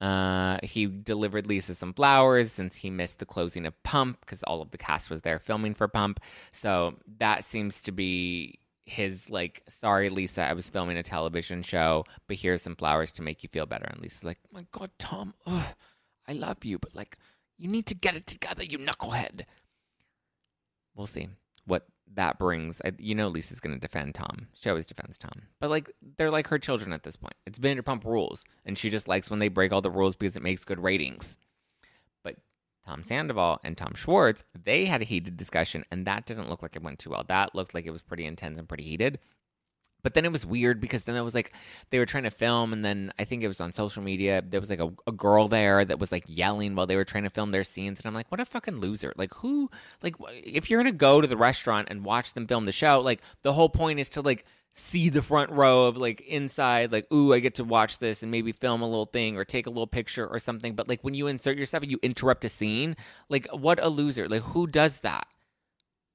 Uh, 0.00 0.58
he 0.62 0.86
delivered 0.86 1.46
Lisa 1.46 1.74
some 1.74 1.94
flowers 1.94 2.52
since 2.52 2.76
he 2.76 2.90
missed 2.90 3.18
the 3.20 3.26
closing 3.26 3.64
of 3.64 3.80
Pump 3.84 4.20
because 4.20 4.42
all 4.42 4.60
of 4.60 4.70
the 4.70 4.78
cast 4.78 5.08
was 5.08 5.22
there 5.22 5.38
filming 5.38 5.74
for 5.74 5.88
Pump. 5.88 6.20
So 6.52 6.96
that 7.18 7.44
seems 7.44 7.80
to 7.82 7.92
be 7.92 8.58
his 8.86 9.30
like, 9.30 9.62
sorry, 9.68 10.10
Lisa, 10.10 10.42
I 10.42 10.52
was 10.52 10.68
filming 10.68 10.96
a 10.96 11.02
television 11.02 11.62
show, 11.62 12.04
but 12.26 12.36
here's 12.36 12.62
some 12.62 12.76
flowers 12.76 13.12
to 13.12 13.22
make 13.22 13.42
you 13.42 13.48
feel 13.48 13.66
better. 13.66 13.86
And 13.86 14.00
Lisa's 14.00 14.24
like, 14.24 14.38
my 14.52 14.66
God, 14.72 14.90
Tom, 14.98 15.34
ugh, 15.46 15.74
I 16.28 16.32
love 16.32 16.64
you, 16.64 16.78
but 16.78 16.94
like, 16.94 17.18
you 17.56 17.68
need 17.68 17.86
to 17.86 17.94
get 17.94 18.16
it 18.16 18.26
together, 18.26 18.62
you 18.62 18.78
knucklehead. 18.78 19.44
We'll 20.94 21.06
see 21.06 21.28
what 21.66 21.86
that 22.16 22.38
brings. 22.38 22.80
I, 22.84 22.92
you 22.98 23.14
know, 23.14 23.28
Lisa's 23.28 23.60
going 23.60 23.74
to 23.74 23.80
defend 23.80 24.14
Tom. 24.14 24.48
She 24.54 24.68
always 24.68 24.86
defends 24.86 25.18
Tom. 25.18 25.42
But 25.60 25.70
like, 25.70 25.90
they're 26.16 26.30
like 26.30 26.48
her 26.48 26.58
children 26.58 26.92
at 26.92 27.02
this 27.02 27.16
point. 27.16 27.34
It's 27.46 27.58
Vanderpump 27.58 28.04
Rules, 28.04 28.44
and 28.64 28.76
she 28.76 28.90
just 28.90 29.08
likes 29.08 29.30
when 29.30 29.38
they 29.38 29.48
break 29.48 29.72
all 29.72 29.80
the 29.80 29.90
rules 29.90 30.16
because 30.16 30.36
it 30.36 30.42
makes 30.42 30.64
good 30.64 30.82
ratings. 30.82 31.38
But 32.22 32.36
Tom 32.86 33.02
Sandoval 33.02 33.60
and 33.64 33.76
Tom 33.76 33.94
Schwartz, 33.94 34.44
they 34.64 34.86
had 34.86 35.02
a 35.02 35.06
heated 35.06 35.36
discussion, 35.36 35.84
and 35.90 36.06
that 36.06 36.26
didn't 36.26 36.48
look 36.48 36.62
like 36.62 36.76
it 36.76 36.82
went 36.82 36.98
too 36.98 37.10
well. 37.10 37.24
That 37.26 37.54
looked 37.54 37.74
like 37.74 37.86
it 37.86 37.90
was 37.92 38.02
pretty 38.02 38.26
intense 38.26 38.58
and 38.58 38.68
pretty 38.68 38.84
heated. 38.84 39.18
But 40.04 40.12
then 40.12 40.26
it 40.26 40.32
was 40.32 40.44
weird 40.44 40.80
because 40.80 41.04
then 41.04 41.16
it 41.16 41.22
was 41.22 41.34
like 41.34 41.52
they 41.88 41.98
were 41.98 42.04
trying 42.04 42.24
to 42.24 42.30
film, 42.30 42.74
and 42.74 42.84
then 42.84 43.10
I 43.18 43.24
think 43.24 43.42
it 43.42 43.48
was 43.48 43.60
on 43.60 43.72
social 43.72 44.02
media. 44.02 44.44
There 44.46 44.60
was 44.60 44.68
like 44.68 44.78
a, 44.78 44.92
a, 45.06 45.12
girl 45.12 45.48
there 45.48 45.82
that 45.82 45.98
was 45.98 46.12
like 46.12 46.24
yelling 46.26 46.74
while 46.74 46.86
they 46.86 46.94
were 46.94 47.06
trying 47.06 47.24
to 47.24 47.30
film 47.30 47.52
their 47.52 47.64
scenes, 47.64 48.00
and 48.00 48.06
I'm 48.06 48.14
like, 48.14 48.30
what 48.30 48.38
a 48.38 48.44
fucking 48.44 48.76
loser! 48.76 49.14
Like 49.16 49.32
who? 49.34 49.70
Like 50.02 50.14
if 50.30 50.68
you're 50.68 50.78
gonna 50.78 50.92
go 50.92 51.22
to 51.22 51.26
the 51.26 51.38
restaurant 51.38 51.88
and 51.90 52.04
watch 52.04 52.34
them 52.34 52.46
film 52.46 52.66
the 52.66 52.72
show, 52.72 53.00
like 53.00 53.22
the 53.42 53.54
whole 53.54 53.70
point 53.70 53.98
is 53.98 54.10
to 54.10 54.20
like 54.20 54.44
see 54.74 55.08
the 55.08 55.22
front 55.22 55.50
row 55.50 55.86
of 55.86 55.96
like 55.96 56.20
inside, 56.20 56.92
like 56.92 57.10
ooh, 57.10 57.32
I 57.32 57.38
get 57.38 57.54
to 57.54 57.64
watch 57.64 57.96
this 57.96 58.22
and 58.22 58.30
maybe 58.30 58.52
film 58.52 58.82
a 58.82 58.86
little 58.86 59.06
thing 59.06 59.38
or 59.38 59.44
take 59.46 59.66
a 59.66 59.70
little 59.70 59.86
picture 59.86 60.26
or 60.26 60.38
something. 60.38 60.74
But 60.74 60.86
like 60.86 61.02
when 61.02 61.14
you 61.14 61.28
insert 61.28 61.56
yourself, 61.56 61.82
and 61.82 61.90
you 61.90 61.98
interrupt 62.02 62.44
a 62.44 62.50
scene. 62.50 62.94
Like 63.30 63.48
what 63.52 63.82
a 63.82 63.88
loser! 63.88 64.28
Like 64.28 64.42
who 64.42 64.66
does 64.66 64.98
that? 65.00 65.26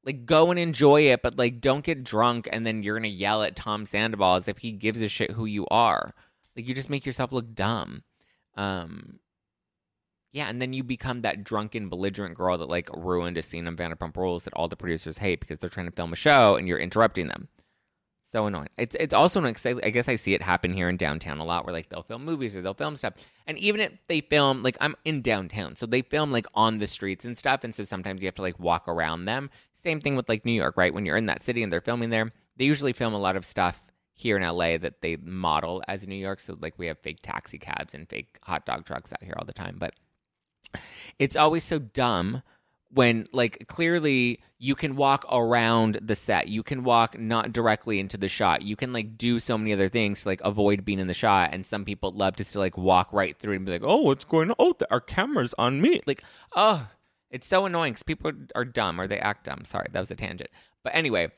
Like 0.06 0.26
go 0.26 0.50
and 0.50 0.60
enjoy 0.60 1.04
it, 1.04 1.22
but 1.22 1.38
like 1.38 1.60
don't 1.62 1.84
get 1.84 2.04
drunk 2.04 2.48
and 2.52 2.66
then 2.66 2.84
you're 2.84 2.98
gonna 2.98 3.10
yell 3.10 3.44
at 3.44 3.56
Tom 3.56 3.86
Sandoval 3.86 4.36
as 4.36 4.48
if 4.48 4.60
he 4.60 4.72
gives 4.72 5.02
a 5.02 5.10
shit 5.10 5.32
who 5.32 5.46
you 5.46 5.68
are. 5.70 6.14
Like 6.56 6.68
you 6.68 6.74
just 6.74 6.90
make 6.90 7.06
yourself 7.06 7.32
look 7.32 7.54
dumb. 7.54 8.04
Um 8.56 9.20
yeah, 10.32 10.48
and 10.48 10.62
then 10.62 10.74
you 10.74 10.84
become 10.84 11.20
that 11.20 11.44
drunken, 11.44 11.90
belligerent 11.90 12.36
girl 12.36 12.58
that 12.60 12.70
like 12.70 12.90
ruined 12.96 13.38
a 13.38 13.42
scene 13.42 13.68
on 13.68 13.76
Vanderpump 13.76 14.16
Rules 14.16 14.44
that 14.44 14.54
all 14.54 14.68
the 14.68 14.76
producers 14.76 15.18
hate 15.18 15.40
because 15.40 15.60
they're 15.60 15.70
trying 15.70 15.88
to 15.88 15.92
film 15.92 16.14
a 16.14 16.16
show 16.16 16.56
and 16.56 16.68
you're 16.68 16.78
interrupting 16.78 17.28
them. 17.28 17.50
So 18.32 18.46
annoying. 18.46 18.70
It's 18.78 18.96
it's 19.00 19.14
also 19.14 19.44
an 19.44 19.56
I 19.66 19.90
guess 19.90 20.08
I 20.08 20.16
see 20.16 20.36
it 20.36 20.44
happen 20.44 20.72
here 20.72 20.88
in 20.88 20.98
downtown 20.98 21.40
a 21.40 21.44
lot, 21.44 21.66
where 21.66 21.74
like 21.74 21.90
they'll 21.90 22.04
film 22.04 22.26
movies 22.26 22.56
or 22.56 22.62
they'll 22.62 22.76
film 22.76 22.96
stuff, 22.96 23.14
and 23.48 23.58
even 23.58 23.82
if 23.82 23.92
they 24.08 24.22
film 24.22 24.60
like 24.60 24.78
I'm 24.80 24.96
in 25.04 25.24
downtown, 25.24 25.76
so 25.76 25.88
they 25.88 26.04
film 26.04 26.32
like 26.32 26.46
on 26.54 26.78
the 26.78 26.86
streets 26.86 27.26
and 27.26 27.36
stuff, 27.36 27.64
and 27.64 27.74
so 27.74 27.84
sometimes 27.84 28.22
you 28.22 28.28
have 28.28 28.36
to 28.36 28.44
like 28.44 28.60
walk 28.60 28.88
around 28.88 29.26
them. 29.26 29.50
Same 29.84 30.02
thing 30.02 30.16
with 30.16 30.30
like 30.30 30.46
New 30.46 30.52
York, 30.52 30.76
right? 30.78 30.94
When 30.94 31.06
you're 31.06 31.18
in 31.18 31.28
that 31.28 31.44
city 31.44 31.64
and 31.64 31.72
they're 31.72 31.82
filming 31.82 32.10
there, 32.10 32.32
they 32.58 32.66
usually 32.66 32.94
film 32.94 33.14
a 33.14 33.20
lot 33.20 33.36
of 33.36 33.46
stuff 33.46 33.90
here 34.14 34.36
in 34.36 34.44
LA 34.44 34.78
that 34.78 35.02
they 35.02 35.16
model 35.16 35.82
as 35.88 36.06
New 36.08 36.16
York. 36.16 36.40
So 36.40 36.58
like 36.60 36.74
we 36.78 36.88
have 36.88 37.00
fake 37.00 37.20
taxi 37.22 37.58
cabs 37.58 37.94
and 37.94 38.08
fake 38.10 38.38
hot 38.44 38.66
dog 38.66 38.86
trucks 38.86 39.14
out 39.14 39.24
here 39.24 39.36
all 39.38 39.46
the 39.46 39.54
time. 39.54 39.78
But 39.80 39.94
it's 41.18 41.36
always 41.38 41.64
so 41.64 41.80
dumb 41.80 42.44
when 42.92 43.28
like 43.32 43.66
clearly 43.68 44.42
you 44.58 44.76
can 44.76 44.96
walk 44.96 45.26
around 45.32 46.00
the 46.02 46.16
set 46.16 46.48
you 46.48 46.64
can 46.64 46.84
walk 46.84 47.20
not 47.20 47.54
directly 47.54 48.00
into 48.00 48.18
the 48.18 48.28
shot 48.28 48.64
you 48.64 48.76
can 48.76 48.92
like 48.92 49.16
do 49.16 49.40
so 49.40 49.58
many 49.58 49.72
other 49.72 49.90
things 49.90 50.24
to 50.24 50.28
like 50.28 50.42
avoid 50.44 50.84
being 50.84 51.00
in 51.00 51.06
the 51.06 51.14
shot 51.14 51.52
and 51.54 51.66
some 51.66 51.86
people 51.86 52.12
love 52.12 52.36
to 52.36 52.44
still 52.44 52.62
like 52.62 52.78
walk 52.78 53.14
right 53.14 53.38
through 53.38 53.56
and 53.56 53.66
be 53.66 53.72
like 53.72 53.84
oh 53.84 54.02
what's 54.02 54.26
going 54.26 54.50
on 54.50 54.56
oh 54.58 54.74
our 54.90 55.00
camera's 55.00 55.54
on 55.60 55.80
me 55.80 56.02
like 56.08 56.24
oh 56.56 56.88
it's 57.32 57.48
so 57.48 57.66
annoying 57.66 57.94
because 57.94 58.04
people 58.04 58.32
are 58.56 58.66
dumb 58.66 59.00
or 59.00 59.08
they 59.08 59.20
act 59.20 59.46
dumb 59.46 59.64
sorry 59.66 59.88
that 59.92 60.00
was 60.00 60.12
a 60.12 60.16
tangent 60.16 60.50
but 60.84 60.94
anyway 60.96 61.30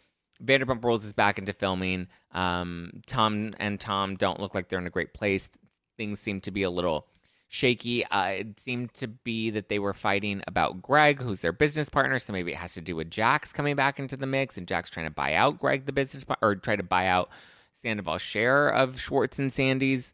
vanderpump 0.43 0.83
rules 0.83 1.05
is 1.05 1.13
back 1.13 1.38
into 1.38 1.53
filming 1.53 2.07
um, 2.31 2.91
tom 3.05 3.53
and 3.60 3.79
tom 3.79 4.15
don't 4.15 4.39
look 4.39 4.55
like 4.55 4.69
they're 4.69 4.79
in 4.79 4.88
a 4.88 4.91
great 4.91 5.13
place 5.13 5.50
things 5.98 6.19
seem 6.19 6.41
to 6.41 6.51
be 6.51 6.63
a 6.63 6.69
little 6.69 7.07
shaky. 7.51 8.05
Uh, 8.05 8.27
it 8.27 8.60
seemed 8.60 8.93
to 8.93 9.07
be 9.07 9.50
that 9.50 9.67
they 9.67 9.77
were 9.77 9.93
fighting 9.93 10.41
about 10.48 10.81
Greg, 10.81 11.21
who's 11.21 11.41
their 11.41 11.51
business 11.51 11.89
partner. 11.89 12.17
So 12.17 12.33
maybe 12.33 12.53
it 12.53 12.57
has 12.57 12.74
to 12.75 12.81
do 12.81 12.95
with 12.95 13.12
Jax 13.12 13.51
coming 13.51 13.75
back 13.75 14.00
into 14.00 14.17
the 14.17 14.25
mix, 14.25 14.57
and 14.57 14.67
Jax 14.67 14.89
trying 14.89 15.05
to 15.05 15.12
buy 15.12 15.33
out 15.33 15.60
Greg, 15.60 15.86
the 15.86 15.91
business, 15.91 16.24
or 16.41 16.55
try 16.55 16.77
to 16.77 16.83
buy 16.83 17.07
out 17.07 17.29
Sandoval's 17.74 18.21
share 18.21 18.69
of 18.69 19.00
Schwartz 19.00 19.38
and 19.38 19.53
Sandy's. 19.53 20.13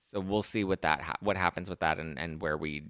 So 0.00 0.18
we'll 0.18 0.42
see 0.42 0.64
what 0.64 0.82
that 0.82 1.02
ha- 1.02 1.16
what 1.20 1.36
happens 1.36 1.68
with 1.70 1.80
that, 1.80 1.98
and 1.98 2.18
and 2.18 2.40
where 2.40 2.56
we 2.56 2.84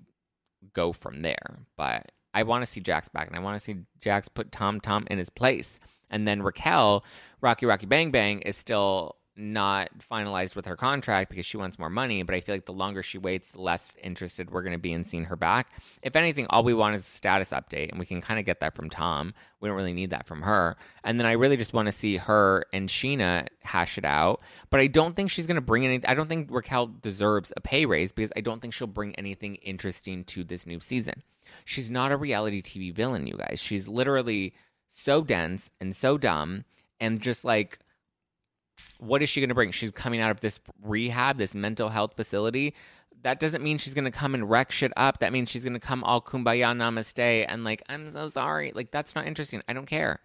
go 0.72 0.92
from 0.92 1.22
there. 1.22 1.60
But 1.76 2.12
I 2.34 2.42
want 2.42 2.64
to 2.64 2.70
see 2.70 2.80
Jax 2.80 3.08
back, 3.08 3.26
and 3.26 3.36
I 3.36 3.40
want 3.40 3.60
to 3.60 3.64
see 3.64 3.80
Jax 4.00 4.28
put 4.28 4.52
Tom 4.52 4.80
Tom 4.80 5.06
in 5.10 5.18
his 5.18 5.30
place, 5.30 5.80
and 6.10 6.26
then 6.26 6.42
Raquel, 6.42 7.04
Rocky 7.40 7.66
Rocky 7.66 7.86
Bang 7.86 8.10
Bang 8.10 8.40
is 8.40 8.56
still 8.56 9.16
not 9.36 9.90
finalized 10.10 10.54
with 10.54 10.66
her 10.66 10.76
contract 10.76 11.30
because 11.30 11.46
she 11.46 11.56
wants 11.56 11.78
more 11.78 11.88
money. 11.88 12.22
But 12.22 12.34
I 12.34 12.40
feel 12.40 12.54
like 12.54 12.66
the 12.66 12.72
longer 12.72 13.02
she 13.02 13.18
waits, 13.18 13.50
the 13.50 13.60
less 13.60 13.94
interested 14.02 14.50
we're 14.50 14.62
going 14.62 14.74
to 14.74 14.78
be 14.78 14.92
in 14.92 15.04
seeing 15.04 15.24
her 15.24 15.36
back. 15.36 15.68
If 16.02 16.16
anything, 16.16 16.46
all 16.50 16.62
we 16.62 16.74
want 16.74 16.94
is 16.94 17.00
a 17.02 17.04
status 17.04 17.50
update, 17.50 17.90
and 17.90 17.98
we 17.98 18.06
can 18.06 18.20
kind 18.20 18.38
of 18.38 18.46
get 18.46 18.60
that 18.60 18.74
from 18.74 18.90
Tom. 18.90 19.34
We 19.60 19.68
don't 19.68 19.76
really 19.76 19.94
need 19.94 20.10
that 20.10 20.26
from 20.26 20.42
her. 20.42 20.76
And 21.04 21.18
then 21.18 21.26
I 21.26 21.32
really 21.32 21.56
just 21.56 21.72
want 21.72 21.86
to 21.86 21.92
see 21.92 22.16
her 22.16 22.66
and 22.72 22.88
Scheana 22.88 23.46
hash 23.60 23.96
it 23.98 24.04
out. 24.04 24.40
But 24.70 24.80
I 24.80 24.86
don't 24.86 25.16
think 25.16 25.30
she's 25.30 25.46
going 25.46 25.56
to 25.56 25.60
bring 25.60 25.84
any. 25.84 26.04
I 26.06 26.14
don't 26.14 26.28
think 26.28 26.48
Raquel 26.50 26.86
deserves 26.86 27.52
a 27.56 27.60
pay 27.60 27.86
raise 27.86 28.12
because 28.12 28.32
I 28.36 28.40
don't 28.40 28.60
think 28.60 28.74
she'll 28.74 28.86
bring 28.86 29.14
anything 29.14 29.56
interesting 29.56 30.24
to 30.24 30.44
this 30.44 30.66
new 30.66 30.80
season. 30.80 31.22
She's 31.64 31.90
not 31.90 32.12
a 32.12 32.16
reality 32.16 32.62
TV 32.62 32.94
villain, 32.94 33.26
you 33.26 33.36
guys. 33.36 33.60
She's 33.60 33.88
literally 33.88 34.54
so 34.94 35.22
dense 35.22 35.70
and 35.80 35.94
so 35.94 36.18
dumb 36.18 36.64
and 37.00 37.20
just 37.20 37.44
like 37.44 37.78
what 39.02 39.20
is 39.20 39.28
she 39.28 39.40
going 39.40 39.48
to 39.48 39.54
bring? 39.54 39.72
She's 39.72 39.90
coming 39.90 40.20
out 40.20 40.30
of 40.30 40.40
this 40.40 40.60
rehab, 40.80 41.36
this 41.36 41.54
mental 41.54 41.88
health 41.88 42.14
facility. 42.14 42.74
That 43.22 43.40
doesn't 43.40 43.62
mean 43.62 43.78
she's 43.78 43.94
going 43.94 44.04
to 44.04 44.12
come 44.12 44.34
and 44.34 44.48
wreck 44.48 44.70
shit 44.70 44.92
up. 44.96 45.18
That 45.18 45.32
means 45.32 45.50
she's 45.50 45.64
going 45.64 45.74
to 45.74 45.80
come 45.80 46.04
all 46.04 46.20
kumbaya 46.20 46.74
namaste 46.76 47.46
and 47.48 47.64
like, 47.64 47.82
I'm 47.88 48.10
so 48.12 48.28
sorry. 48.28 48.72
Like, 48.74 48.92
that's 48.92 49.14
not 49.14 49.26
interesting. 49.26 49.62
I 49.66 49.72
don't 49.72 49.86
care. 49.86 50.20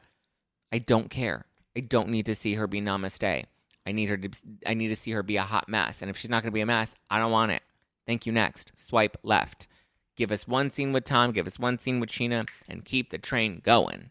I 0.71 0.77
don't 0.77 1.09
care. 1.09 1.45
I 1.75 1.79
don't 1.79 2.09
need 2.09 2.27
to 2.27 2.35
see 2.35 2.53
her 2.53 2.67
be 2.67 2.79
namaste. 2.79 3.45
I 3.85 3.91
need 3.91 4.09
her 4.09 4.17
to 4.17 4.29
I 4.65 4.73
need 4.73 4.89
to 4.89 4.95
see 4.95 5.11
her 5.11 5.23
be 5.23 5.37
a 5.37 5.43
hot 5.43 5.69
mess. 5.69 6.01
And 6.01 6.09
if 6.09 6.17
she's 6.17 6.29
not 6.29 6.43
going 6.43 6.51
to 6.51 6.55
be 6.55 6.61
a 6.61 6.65
mess, 6.65 6.93
I 7.09 7.19
don't 7.19 7.31
want 7.31 7.51
it. 7.51 7.63
Thank 8.05 8.25
you 8.25 8.31
next. 8.31 8.71
Swipe 8.75 9.17
left. 9.23 9.67
Give 10.15 10.31
us 10.31 10.47
one 10.47 10.71
scene 10.71 10.93
with 10.93 11.03
Tom, 11.03 11.31
give 11.31 11.47
us 11.47 11.59
one 11.59 11.79
scene 11.79 11.99
with 11.99 12.09
Scheana, 12.09 12.47
and 12.67 12.83
keep 12.83 13.11
the 13.11 13.19
train 13.19 13.61
going. 13.63 14.09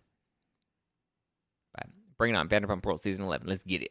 But 1.74 1.86
bring 2.16 2.34
it 2.34 2.38
on 2.38 2.48
Vanderpump 2.48 2.84
World 2.84 3.02
season 3.02 3.24
11. 3.24 3.48
Let's 3.48 3.64
get 3.64 3.82
it 3.82 3.90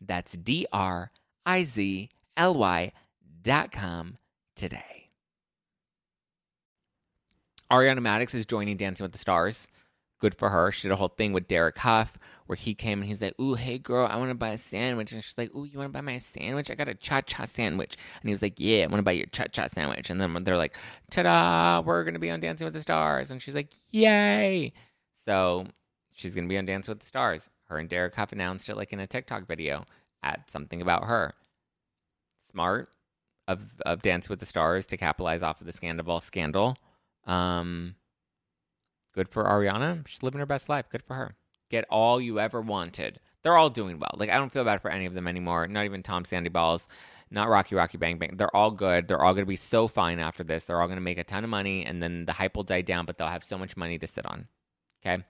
That's 0.00 0.32
D 0.32 0.66
R 0.72 1.10
I 1.46 1.64
Z 1.64 2.10
L 2.36 2.54
Y 2.54 2.92
dot 3.42 3.72
com 3.72 4.18
today. 4.56 5.10
Ariana 7.70 7.98
Madix 7.98 8.34
is 8.34 8.46
joining 8.46 8.76
Dancing 8.76 9.04
with 9.04 9.12
the 9.12 9.18
Stars. 9.18 9.66
Good 10.20 10.34
for 10.34 10.50
her. 10.50 10.70
She 10.70 10.82
did 10.82 10.92
a 10.92 10.96
whole 10.96 11.08
thing 11.08 11.32
with 11.32 11.48
Derek 11.48 11.76
Hough 11.78 12.16
where 12.46 12.56
he 12.56 12.74
came 12.74 13.00
and 13.00 13.08
he's 13.08 13.20
like, 13.20 13.38
Ooh, 13.40 13.54
hey 13.54 13.78
girl, 13.78 14.06
I 14.06 14.16
want 14.16 14.30
to 14.30 14.34
buy 14.34 14.50
a 14.50 14.58
sandwich. 14.58 15.12
And 15.12 15.22
she's 15.22 15.36
like, 15.36 15.54
Ooh, 15.54 15.64
you 15.64 15.78
want 15.78 15.88
to 15.88 15.92
buy 15.92 16.00
my 16.00 16.18
sandwich? 16.18 16.70
I 16.70 16.74
got 16.74 16.88
a 16.88 16.94
cha 16.94 17.20
cha 17.22 17.44
sandwich. 17.46 17.96
And 18.20 18.28
he 18.28 18.32
was 18.32 18.42
like, 18.42 18.54
Yeah, 18.58 18.84
I 18.84 18.86
want 18.86 19.00
to 19.00 19.02
buy 19.02 19.12
your 19.12 19.26
cha 19.26 19.44
cha 19.46 19.66
sandwich. 19.68 20.10
And 20.10 20.20
then 20.20 20.32
they're 20.44 20.56
like, 20.56 20.76
Ta 21.10 21.22
da, 21.22 21.82
we're 21.84 22.04
going 22.04 22.14
to 22.14 22.20
be 22.20 22.30
on 22.30 22.40
Dancing 22.40 22.64
with 22.64 22.74
the 22.74 22.82
Stars. 22.82 23.30
And 23.30 23.42
she's 23.42 23.54
like, 23.54 23.72
Yay. 23.90 24.72
So 25.24 25.66
she's 26.12 26.34
going 26.34 26.44
to 26.46 26.48
be 26.48 26.58
on 26.58 26.66
Dancing 26.66 26.92
with 26.92 27.00
the 27.00 27.06
Stars. 27.06 27.48
Her 27.74 27.80
and 27.80 27.88
Derek 27.88 28.14
Hough 28.14 28.32
announced 28.32 28.68
it 28.68 28.76
like 28.76 28.92
in 28.92 29.00
a 29.00 29.06
TikTok 29.06 29.46
video. 29.46 29.84
at 30.22 30.50
something 30.50 30.80
about 30.80 31.04
her. 31.04 31.34
Smart 32.50 32.88
of 33.46 33.60
of 33.84 34.00
Dance 34.00 34.28
with 34.28 34.40
the 34.40 34.46
Stars 34.46 34.86
to 34.86 34.96
capitalize 34.96 35.42
off 35.42 35.60
of 35.60 35.66
the 35.66 35.72
scandal 35.72 36.20
scandal. 36.20 36.78
Um, 37.26 37.96
good 39.14 39.28
for 39.28 39.44
Ariana. 39.44 40.06
She's 40.06 40.22
living 40.22 40.38
her 40.38 40.46
best 40.46 40.68
life. 40.68 40.86
Good 40.88 41.02
for 41.02 41.14
her. 41.14 41.36
Get 41.70 41.84
all 41.90 42.20
you 42.20 42.38
ever 42.38 42.60
wanted. 42.60 43.20
They're 43.42 43.56
all 43.56 43.70
doing 43.70 43.98
well. 43.98 44.14
Like 44.16 44.30
I 44.30 44.36
don't 44.36 44.52
feel 44.52 44.64
bad 44.64 44.80
for 44.80 44.90
any 44.90 45.04
of 45.04 45.14
them 45.14 45.28
anymore. 45.28 45.66
Not 45.66 45.84
even 45.84 46.02
Tom 46.02 46.24
Sandy 46.24 46.48
Balls, 46.48 46.88
not 47.30 47.48
Rocky 47.48 47.74
Rocky 47.74 47.98
Bang 47.98 48.18
Bang. 48.18 48.36
They're 48.36 48.56
all 48.56 48.70
good. 48.70 49.08
They're 49.08 49.22
all 49.22 49.34
going 49.34 49.44
to 49.44 49.48
be 49.48 49.56
so 49.56 49.88
fine 49.88 50.20
after 50.20 50.44
this. 50.44 50.64
They're 50.64 50.80
all 50.80 50.86
going 50.86 50.96
to 50.96 51.02
make 51.02 51.18
a 51.18 51.24
ton 51.24 51.44
of 51.44 51.50
money, 51.50 51.84
and 51.84 52.02
then 52.02 52.24
the 52.24 52.34
hype 52.34 52.56
will 52.56 52.62
die 52.62 52.82
down. 52.82 53.04
But 53.04 53.18
they'll 53.18 53.26
have 53.26 53.44
so 53.44 53.58
much 53.58 53.76
money 53.76 53.98
to 53.98 54.06
sit 54.06 54.24
on. 54.24 54.48
Okay. 55.04 55.22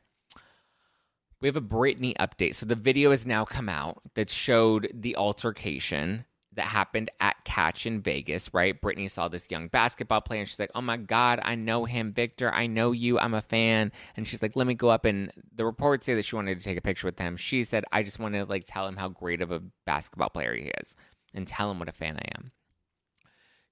We 1.40 1.48
have 1.48 1.56
a 1.56 1.60
Britney 1.60 2.16
update. 2.16 2.54
So 2.54 2.66
the 2.66 2.74
video 2.74 3.10
has 3.10 3.26
now 3.26 3.44
come 3.44 3.68
out 3.68 4.00
that 4.14 4.30
showed 4.30 4.90
the 4.94 5.16
altercation 5.16 6.24
that 6.54 6.66
happened 6.66 7.10
at 7.20 7.44
Catch 7.44 7.84
in 7.86 8.00
Vegas, 8.00 8.52
right? 8.54 8.80
Britney 8.80 9.10
saw 9.10 9.28
this 9.28 9.46
young 9.50 9.68
basketball 9.68 10.20
player 10.20 10.40
and 10.40 10.48
she's 10.48 10.58
like, 10.58 10.70
Oh 10.74 10.80
my 10.80 10.96
God, 10.96 11.40
I 11.42 11.54
know 11.54 11.84
him, 11.84 12.12
Victor. 12.12 12.52
I 12.52 12.66
know 12.66 12.92
you. 12.92 13.18
I'm 13.18 13.34
a 13.34 13.42
fan. 13.42 13.92
And 14.16 14.26
she's 14.26 14.42
like, 14.42 14.56
Let 14.56 14.66
me 14.66 14.74
go 14.74 14.88
up. 14.88 15.04
And 15.04 15.32
the 15.54 15.64
reports 15.64 16.06
say 16.06 16.14
that 16.14 16.24
she 16.24 16.36
wanted 16.36 16.58
to 16.58 16.64
take 16.64 16.78
a 16.78 16.82
picture 16.82 17.06
with 17.06 17.18
him. 17.18 17.36
She 17.36 17.64
said, 17.64 17.84
I 17.92 18.02
just 18.02 18.18
wanted 18.18 18.38
to 18.38 18.44
like 18.44 18.64
tell 18.66 18.86
him 18.86 18.96
how 18.96 19.08
great 19.08 19.42
of 19.42 19.50
a 19.50 19.62
basketball 19.84 20.30
player 20.30 20.54
he 20.54 20.70
is 20.80 20.96
and 21.34 21.46
tell 21.46 21.70
him 21.70 21.78
what 21.78 21.88
a 21.88 21.92
fan 21.92 22.16
I 22.16 22.28
am 22.38 22.52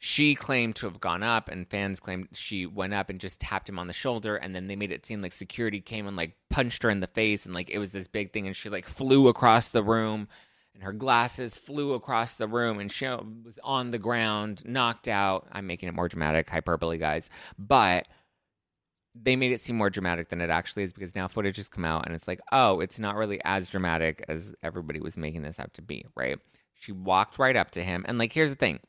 she 0.05 0.35
claimed 0.35 0.75
to 0.75 0.87
have 0.87 0.99
gone 0.99 1.23
up 1.23 1.49
and 1.49 1.71
fans 1.71 2.01
claimed 2.01 2.27
she 2.33 2.67
went 2.67 2.93
up 2.93 3.09
and 3.09 3.21
just 3.21 3.39
tapped 3.39 3.69
him 3.69 3.79
on 3.79 3.87
the 3.87 3.93
shoulder 3.93 4.35
and 4.35 4.53
then 4.53 4.67
they 4.67 4.75
made 4.75 4.91
it 4.91 5.07
seem 5.07 5.23
like 5.23 5.31
security 5.31 5.81
came 5.81 6.09
and 6.09 6.17
like 6.17 6.35
punched 6.51 6.83
her 6.83 6.91
in 6.91 6.99
the 6.99 7.07
face 7.07 7.47
and 7.47 7.55
like 7.55 7.71
it 7.71 7.79
was 7.79 7.93
this 7.93 8.09
big 8.09 8.33
thing 8.33 8.49
and 8.49 8.57
she 8.57 8.69
like 8.69 8.85
flew 8.85 9.29
across 9.29 9.69
the 9.69 9.83
room 9.83 10.27
and 10.75 10.83
her 10.83 10.93
glasses 10.93 11.57
flew 11.57 11.93
across 11.93 12.35
the 12.35 12.49
room 12.49 12.81
and 12.81 12.91
she 12.91 13.07
was 13.07 13.61
on 13.63 13.93
the 13.93 13.99
ground 13.99 14.65
knocked 14.65 15.07
out. 15.07 15.47
I'm 15.53 15.69
making 15.69 15.89
it 15.89 15.95
more 15.95 16.09
dramatic 16.09 16.51
hyperbole 16.51 16.99
guys 16.99 17.31
but 17.57 18.09
they 19.15 19.37
made 19.37 19.53
it 19.53 19.61
seem 19.61 19.77
more 19.77 19.91
dramatic 19.91 20.31
than 20.31 20.41
it 20.41 20.51
actually 20.51 20.83
is 20.83 20.93
because 20.93 21.15
now 21.15 21.29
footage 21.29 21.59
has 21.59 21.69
come 21.69 21.85
out 21.85 22.07
and 22.07 22.17
it's 22.17 22.27
like 22.27 22.41
oh 22.51 22.81
it's 22.81 22.99
not 22.99 23.15
really 23.15 23.41
as 23.45 23.69
dramatic 23.69 24.25
as 24.29 24.53
everybody 24.65 24.99
was 24.99 25.17
making 25.17 25.43
this 25.43 25.61
out 25.61 25.73
to 25.75 25.83
be 25.83 26.05
right? 26.17 26.41
She 26.75 26.91
walked 26.91 27.39
right 27.39 27.55
up 27.55 27.71
to 27.71 27.85
him 27.85 28.05
and 28.09 28.19
like 28.19 28.33
here's 28.33 28.51
the 28.51 28.57
thing 28.57 28.81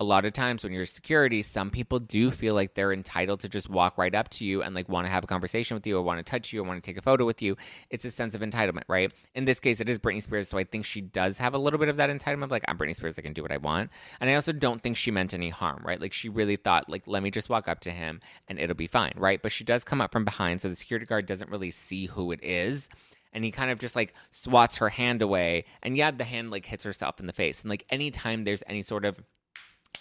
a 0.00 0.04
lot 0.04 0.24
of 0.24 0.32
times 0.32 0.64
when 0.64 0.72
you're 0.72 0.86
security, 0.86 1.42
some 1.42 1.68
people 1.68 1.98
do 1.98 2.30
feel 2.30 2.54
like 2.54 2.72
they're 2.72 2.92
entitled 2.92 3.38
to 3.40 3.50
just 3.50 3.68
walk 3.68 3.98
right 3.98 4.14
up 4.14 4.30
to 4.30 4.46
you 4.46 4.62
and 4.62 4.74
like 4.74 4.88
want 4.88 5.06
to 5.06 5.10
have 5.10 5.22
a 5.22 5.26
conversation 5.26 5.74
with 5.74 5.86
you 5.86 5.98
or 5.98 6.00
want 6.00 6.18
to 6.18 6.28
touch 6.28 6.54
you 6.54 6.62
or 6.62 6.64
want 6.64 6.82
to 6.82 6.90
take 6.90 6.96
a 6.96 7.02
photo 7.02 7.26
with 7.26 7.42
you. 7.42 7.54
It's 7.90 8.06
a 8.06 8.10
sense 8.10 8.34
of 8.34 8.40
entitlement, 8.40 8.84
right? 8.88 9.12
In 9.34 9.44
this 9.44 9.60
case, 9.60 9.78
it 9.78 9.90
is 9.90 9.98
Britney 9.98 10.22
Spears, 10.22 10.48
so 10.48 10.56
I 10.56 10.64
think 10.64 10.86
she 10.86 11.02
does 11.02 11.36
have 11.36 11.52
a 11.52 11.58
little 11.58 11.78
bit 11.78 11.90
of 11.90 11.96
that 11.96 12.08
entitlement. 12.08 12.50
Like 12.50 12.64
I'm 12.66 12.78
Britney 12.78 12.96
Spears, 12.96 13.18
I 13.18 13.20
can 13.22 13.34
do 13.34 13.42
what 13.42 13.52
I 13.52 13.58
want, 13.58 13.90
and 14.20 14.30
I 14.30 14.34
also 14.34 14.52
don't 14.52 14.80
think 14.82 14.96
she 14.96 15.10
meant 15.10 15.34
any 15.34 15.50
harm, 15.50 15.82
right? 15.84 16.00
Like 16.00 16.14
she 16.14 16.30
really 16.30 16.56
thought, 16.56 16.88
like 16.88 17.02
let 17.06 17.22
me 17.22 17.30
just 17.30 17.50
walk 17.50 17.68
up 17.68 17.80
to 17.80 17.90
him 17.90 18.22
and 18.48 18.58
it'll 18.58 18.74
be 18.74 18.86
fine, 18.86 19.12
right? 19.16 19.42
But 19.42 19.52
she 19.52 19.64
does 19.64 19.84
come 19.84 20.00
up 20.00 20.12
from 20.12 20.24
behind, 20.24 20.62
so 20.62 20.70
the 20.70 20.76
security 20.76 21.04
guard 21.04 21.26
doesn't 21.26 21.50
really 21.50 21.70
see 21.70 22.06
who 22.06 22.32
it 22.32 22.40
is 22.42 22.88
and 23.32 23.44
he 23.44 23.50
kind 23.52 23.70
of 23.70 23.78
just 23.78 23.94
like 23.94 24.12
swats 24.32 24.78
her 24.78 24.88
hand 24.88 25.22
away 25.22 25.64
and 25.84 25.96
yeah 25.96 26.10
the 26.10 26.24
hand 26.24 26.50
like 26.50 26.66
hits 26.66 26.82
herself 26.82 27.20
in 27.20 27.28
the 27.28 27.32
face 27.32 27.60
and 27.60 27.70
like 27.70 27.86
anytime 27.88 28.42
there's 28.42 28.64
any 28.66 28.82
sort 28.82 29.04
of 29.04 29.20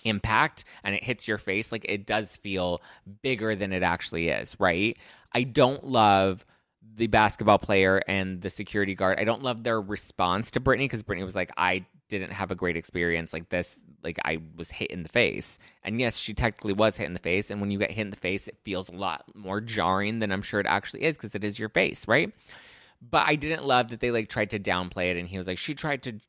impact 0.03 0.63
and 0.83 0.95
it 0.95 1.03
hits 1.03 1.27
your 1.27 1.37
face 1.37 1.71
like 1.71 1.85
it 1.87 2.05
does 2.05 2.35
feel 2.37 2.81
bigger 3.21 3.55
than 3.55 3.73
it 3.73 3.83
actually 3.83 4.29
is 4.29 4.55
right? 4.59 4.97
I 5.33 5.43
don't 5.43 5.85
love 5.85 6.45
the 6.95 7.07
basketball 7.07 7.59
player 7.59 8.01
and 8.07 8.41
the 8.41 8.49
security 8.49 8.95
guard. 8.95 9.19
I 9.19 9.23
don't 9.23 9.43
love 9.43 9.63
their 9.63 9.79
response 9.79 10.51
to 10.51 10.59
Britney 10.59 10.79
because 10.79 11.03
Britney 11.03 11.23
was 11.25 11.35
like 11.35 11.51
i 11.57 11.85
didn't 12.07 12.31
have 12.31 12.49
a 12.49 12.55
great 12.55 12.75
experience 12.75 13.33
like 13.33 13.49
this. 13.49 13.77
Like 14.03 14.17
i 14.25 14.39
was 14.55 14.71
hit 14.71 14.91
in 14.91 15.03
the 15.03 15.09
face. 15.09 15.59
And 15.83 15.99
yes 15.99 16.17
she 16.17 16.33
technically 16.33 16.73
was 16.73 16.97
hit 16.97 17.07
in 17.07 17.13
the 17.13 17.19
face 17.19 17.51
and 17.51 17.61
when 17.61 17.71
you 17.71 17.79
get 17.79 17.91
hit 17.91 18.01
in 18.01 18.09
the 18.09 18.17
face 18.17 18.47
it 18.47 18.57
feels 18.63 18.89
a 18.89 18.95
lot 18.95 19.25
more 19.35 19.61
jarring 19.61 20.19
than 20.19 20.31
i'm 20.31 20.41
sure 20.41 20.59
it 20.59 20.65
actually 20.65 21.03
is 21.03 21.17
because 21.17 21.35
it 21.35 21.43
is 21.43 21.59
your 21.59 21.69
face 21.69 22.07
right? 22.07 22.33
But 23.01 23.27
I 23.27 23.35
didn't 23.35 23.65
love 23.65 23.89
that 23.89 23.99
they 24.01 24.11
like 24.11 24.29
tried 24.29 24.49
to 24.49 24.59
downplay 24.59 25.11
it 25.11 25.17
and 25.17 25.27
he 25.27 25.37
was 25.37 25.47
like, 25.47 25.57
she 25.57 25.73
tried 25.73 26.03
to 26.03 26.19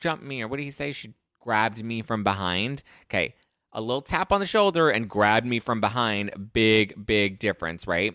jump 0.00 0.22
me, 0.22 0.42
or 0.42 0.48
what 0.48 0.56
did 0.56 0.64
he 0.64 0.70
say? 0.70 0.92
She 0.92 1.14
grabbed 1.48 1.82
me 1.82 2.02
from 2.02 2.22
behind. 2.22 2.82
Okay. 3.06 3.34
A 3.72 3.80
little 3.80 4.02
tap 4.02 4.32
on 4.32 4.40
the 4.40 4.46
shoulder 4.46 4.90
and 4.90 5.08
grabbed 5.08 5.46
me 5.46 5.60
from 5.60 5.80
behind. 5.80 6.52
Big, 6.52 7.06
big 7.06 7.38
difference, 7.38 7.86
right? 7.86 8.14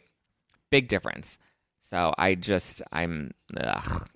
Big 0.69 0.87
difference. 0.87 1.39
So 1.81 2.13
I 2.15 2.35
just, 2.35 2.83
I'm 2.91 3.31
ugh, 3.59 4.07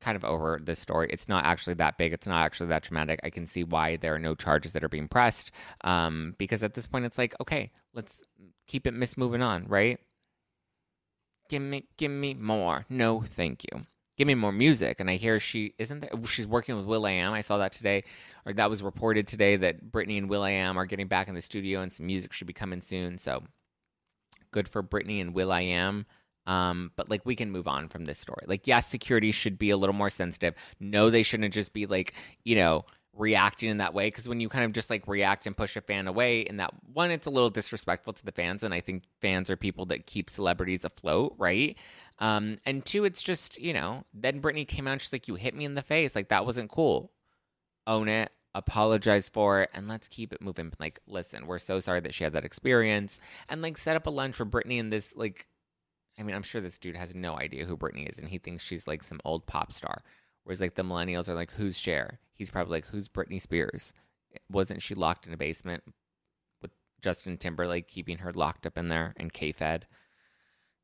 kind 0.00 0.16
of 0.16 0.24
over 0.24 0.60
this 0.60 0.80
story. 0.80 1.06
It's 1.10 1.28
not 1.28 1.44
actually 1.44 1.74
that 1.74 1.96
big. 1.96 2.12
It's 2.12 2.26
not 2.26 2.44
actually 2.44 2.66
that 2.70 2.82
traumatic. 2.82 3.20
I 3.22 3.30
can 3.30 3.46
see 3.46 3.62
why 3.62 3.98
there 3.98 4.16
are 4.16 4.18
no 4.18 4.34
charges 4.34 4.72
that 4.72 4.82
are 4.82 4.88
being 4.88 5.06
pressed. 5.06 5.52
Um, 5.84 6.34
because 6.36 6.64
at 6.64 6.74
this 6.74 6.88
point, 6.88 7.04
it's 7.04 7.18
like, 7.18 7.36
okay, 7.40 7.70
let's 7.94 8.20
keep 8.66 8.88
it 8.88 8.94
miss 8.94 9.16
moving 9.16 9.42
on, 9.42 9.66
right? 9.68 10.00
give 11.48 11.62
me 11.62 11.86
give 11.96 12.10
me 12.10 12.34
more 12.34 12.84
no 12.88 13.22
thank 13.22 13.62
you 13.64 13.86
give 14.16 14.26
me 14.26 14.34
more 14.34 14.52
music. 14.52 15.00
And 15.00 15.10
i 15.10 15.16
hear 15.16 15.38
she 15.40 15.74
isn't 15.78 16.00
there 16.00 16.10
she's 16.28 16.46
working 16.46 16.76
with 16.76 16.86
will.i.am. 16.86 17.32
I 17.32 17.40
saw 17.40 17.58
that 17.58 17.72
today 17.72 18.04
or 18.44 18.52
that 18.54 18.70
was 18.70 18.82
reported 18.82 19.26
today 19.26 19.56
that 19.56 19.90
britney 19.90 20.18
and 20.18 20.28
will.i.am 20.28 20.78
are 20.78 20.86
getting 20.86 21.08
back 21.08 21.28
in 21.28 21.34
the 21.34 21.42
studio 21.42 21.80
and 21.80 21.92
some 21.92 22.06
music 22.06 22.32
should 22.32 22.46
be 22.46 22.52
coming 22.52 22.80
soon. 22.80 23.18
So 23.18 23.42
good 24.50 24.68
for 24.68 24.82
britney 24.82 25.20
and 25.20 25.34
will.i.am 25.34 26.06
um, 26.46 26.92
but 26.94 27.10
like 27.10 27.26
we 27.26 27.34
can 27.34 27.50
move 27.50 27.66
on 27.66 27.88
from 27.88 28.04
this 28.04 28.18
story. 28.18 28.44
Like 28.46 28.66
yes 28.66 28.86
security 28.86 29.32
should 29.32 29.58
be 29.58 29.70
a 29.70 29.76
little 29.76 29.94
more 29.94 30.10
sensitive. 30.10 30.54
No 30.80 31.10
they 31.10 31.22
shouldn't 31.22 31.52
just 31.54 31.72
be 31.72 31.86
like 31.86 32.14
you 32.44 32.56
know 32.56 32.84
reacting 33.16 33.70
in 33.70 33.78
that 33.78 33.94
way 33.94 34.08
because 34.08 34.28
when 34.28 34.40
you 34.40 34.48
kind 34.48 34.64
of 34.64 34.72
just 34.72 34.90
like 34.90 35.06
react 35.08 35.46
and 35.46 35.56
push 35.56 35.76
a 35.76 35.80
fan 35.80 36.06
away 36.06 36.40
in 36.40 36.58
that 36.58 36.72
one 36.92 37.10
it's 37.10 37.26
a 37.26 37.30
little 37.30 37.50
disrespectful 37.50 38.12
to 38.12 38.24
the 38.24 38.32
fans 38.32 38.62
and 38.62 38.74
i 38.74 38.80
think 38.80 39.04
fans 39.20 39.48
are 39.50 39.56
people 39.56 39.86
that 39.86 40.06
keep 40.06 40.28
celebrities 40.30 40.84
afloat 40.84 41.34
right? 41.38 41.76
Um 42.18 42.56
and 42.64 42.84
two 42.84 43.04
it's 43.04 43.22
just 43.22 43.58
you 43.60 43.72
know 43.72 44.04
then 44.14 44.40
britney 44.40 44.66
came 44.66 44.86
out 44.86 45.00
she's 45.00 45.12
like 45.12 45.28
you 45.28 45.34
hit 45.34 45.54
me 45.54 45.64
in 45.64 45.74
the 45.74 45.82
face. 45.82 46.14
Like 46.14 46.28
that 46.28 46.46
wasn't 46.46 46.70
cool. 46.70 47.12
Own 47.86 48.08
it 48.08 48.32
apologize 48.54 49.28
for 49.28 49.60
it 49.60 49.70
and 49.74 49.86
let's 49.86 50.08
keep 50.08 50.32
it 50.32 50.40
moving. 50.40 50.72
Like 50.78 51.00
listen 51.06 51.46
we're 51.46 51.58
so 51.58 51.78
sorry 51.80 52.00
that 52.00 52.14
she 52.14 52.24
had 52.24 52.32
that 52.32 52.44
experience. 52.44 53.20
And 53.48 53.62
like 53.62 53.76
set 53.76 53.96
up 53.96 54.06
a 54.06 54.10
lunch 54.10 54.34
for 54.36 54.46
britney 54.46 54.80
and 54.80 54.92
this 54.92 55.14
like 55.16 55.46
i 56.18 56.22
mean 56.22 56.34
i'm 56.34 56.42
sure 56.42 56.60
this 56.60 56.78
dude 56.78 56.96
has 56.96 57.14
no 57.14 57.38
idea 57.38 57.66
who 57.66 57.76
britney 57.76 58.08
is 58.08 58.18
and 58.18 58.28
he 58.30 58.38
thinks 58.38 58.64
she's 58.64 58.86
like 58.86 59.02
some 59.02 59.20
old 59.24 59.46
pop 59.46 59.72
star 59.72 60.02
Whereas 60.46 60.60
like 60.60 60.76
the 60.76 60.84
millennials 60.84 61.28
are 61.28 61.34
like, 61.34 61.50
who's 61.54 61.76
Cher? 61.76 62.20
He's 62.32 62.50
probably 62.50 62.76
like, 62.76 62.86
who's 62.86 63.08
Britney 63.08 63.42
Spears? 63.42 63.92
Wasn't 64.48 64.80
she 64.80 64.94
locked 64.94 65.26
in 65.26 65.32
a 65.32 65.36
basement 65.36 65.82
with 66.62 66.70
Justin 67.00 67.36
Timberlake 67.36 67.88
keeping 67.88 68.18
her 68.18 68.32
locked 68.32 68.64
up 68.64 68.78
in 68.78 68.86
there 68.86 69.12
and 69.16 69.32
K-Fed? 69.32 69.88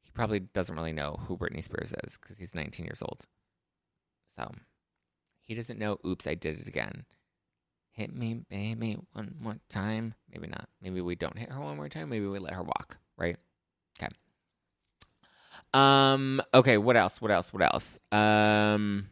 He 0.01 0.11
probably 0.11 0.41
doesn't 0.41 0.75
really 0.75 0.93
know 0.93 1.21
who 1.29 1.39
Britney 1.39 1.63
Spears 1.63 1.95
is 2.03 2.19
because 2.21 2.39
he's 2.39 2.57
19 2.57 2.85
years 2.85 3.03
old. 3.03 3.25
So 4.37 4.51
he 5.43 5.55
doesn't 5.55 5.79
know, 5.79 5.99
oops, 6.05 6.27
I 6.27 6.35
did 6.35 6.59
it 6.59 6.67
again. 6.67 7.05
Hit 7.93 8.13
me, 8.13 8.43
baby, 8.51 8.99
one 9.13 9.37
more 9.39 9.59
time. 9.69 10.15
Maybe 10.29 10.49
not. 10.49 10.69
Maybe 10.81 11.01
we 11.01 11.15
don't 11.15 11.39
hit 11.39 11.53
her 11.53 11.61
one 11.61 11.77
more 11.77 11.89
time. 11.89 12.09
Maybe 12.09 12.27
we 12.27 12.41
let 12.41 12.55
her 12.55 12.65
walk, 12.65 12.97
right? 13.17 13.37
Okay. 13.97 14.13
Um, 15.73 16.43
okay, 16.53 16.79
what 16.79 16.97
else? 16.97 17.21
What 17.21 17.31
else? 17.31 17.53
What 17.53 17.63
else? 17.63 18.01
Um, 18.11 19.07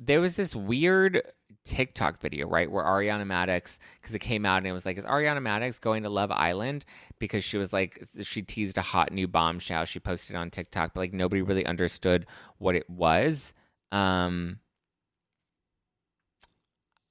there 0.00 0.20
was 0.20 0.36
this 0.36 0.54
weird 0.54 1.22
TikTok 1.64 2.20
video, 2.20 2.46
right, 2.46 2.70
where 2.70 2.84
Ariana 2.84 3.24
Madix, 3.24 3.78
because 4.00 4.14
it 4.14 4.18
came 4.18 4.44
out 4.44 4.58
and 4.58 4.66
it 4.66 4.72
was 4.72 4.84
like, 4.84 4.98
is 4.98 5.04
Ariana 5.04 5.40
Madix 5.40 5.80
going 5.80 6.02
to 6.02 6.10
Love 6.10 6.30
Island? 6.30 6.84
Because 7.18 7.42
she 7.42 7.56
was 7.56 7.72
like, 7.72 8.06
she 8.22 8.42
teased 8.42 8.76
a 8.76 8.82
hot 8.82 9.12
new 9.12 9.26
bombshell 9.26 9.84
she 9.84 10.00
posted 10.00 10.36
on 10.36 10.50
TikTok, 10.50 10.94
but 10.94 11.00
like 11.00 11.12
nobody 11.12 11.42
really 11.42 11.64
understood 11.64 12.26
what 12.58 12.74
it 12.74 12.88
was. 12.88 13.54
Um, 13.92 14.58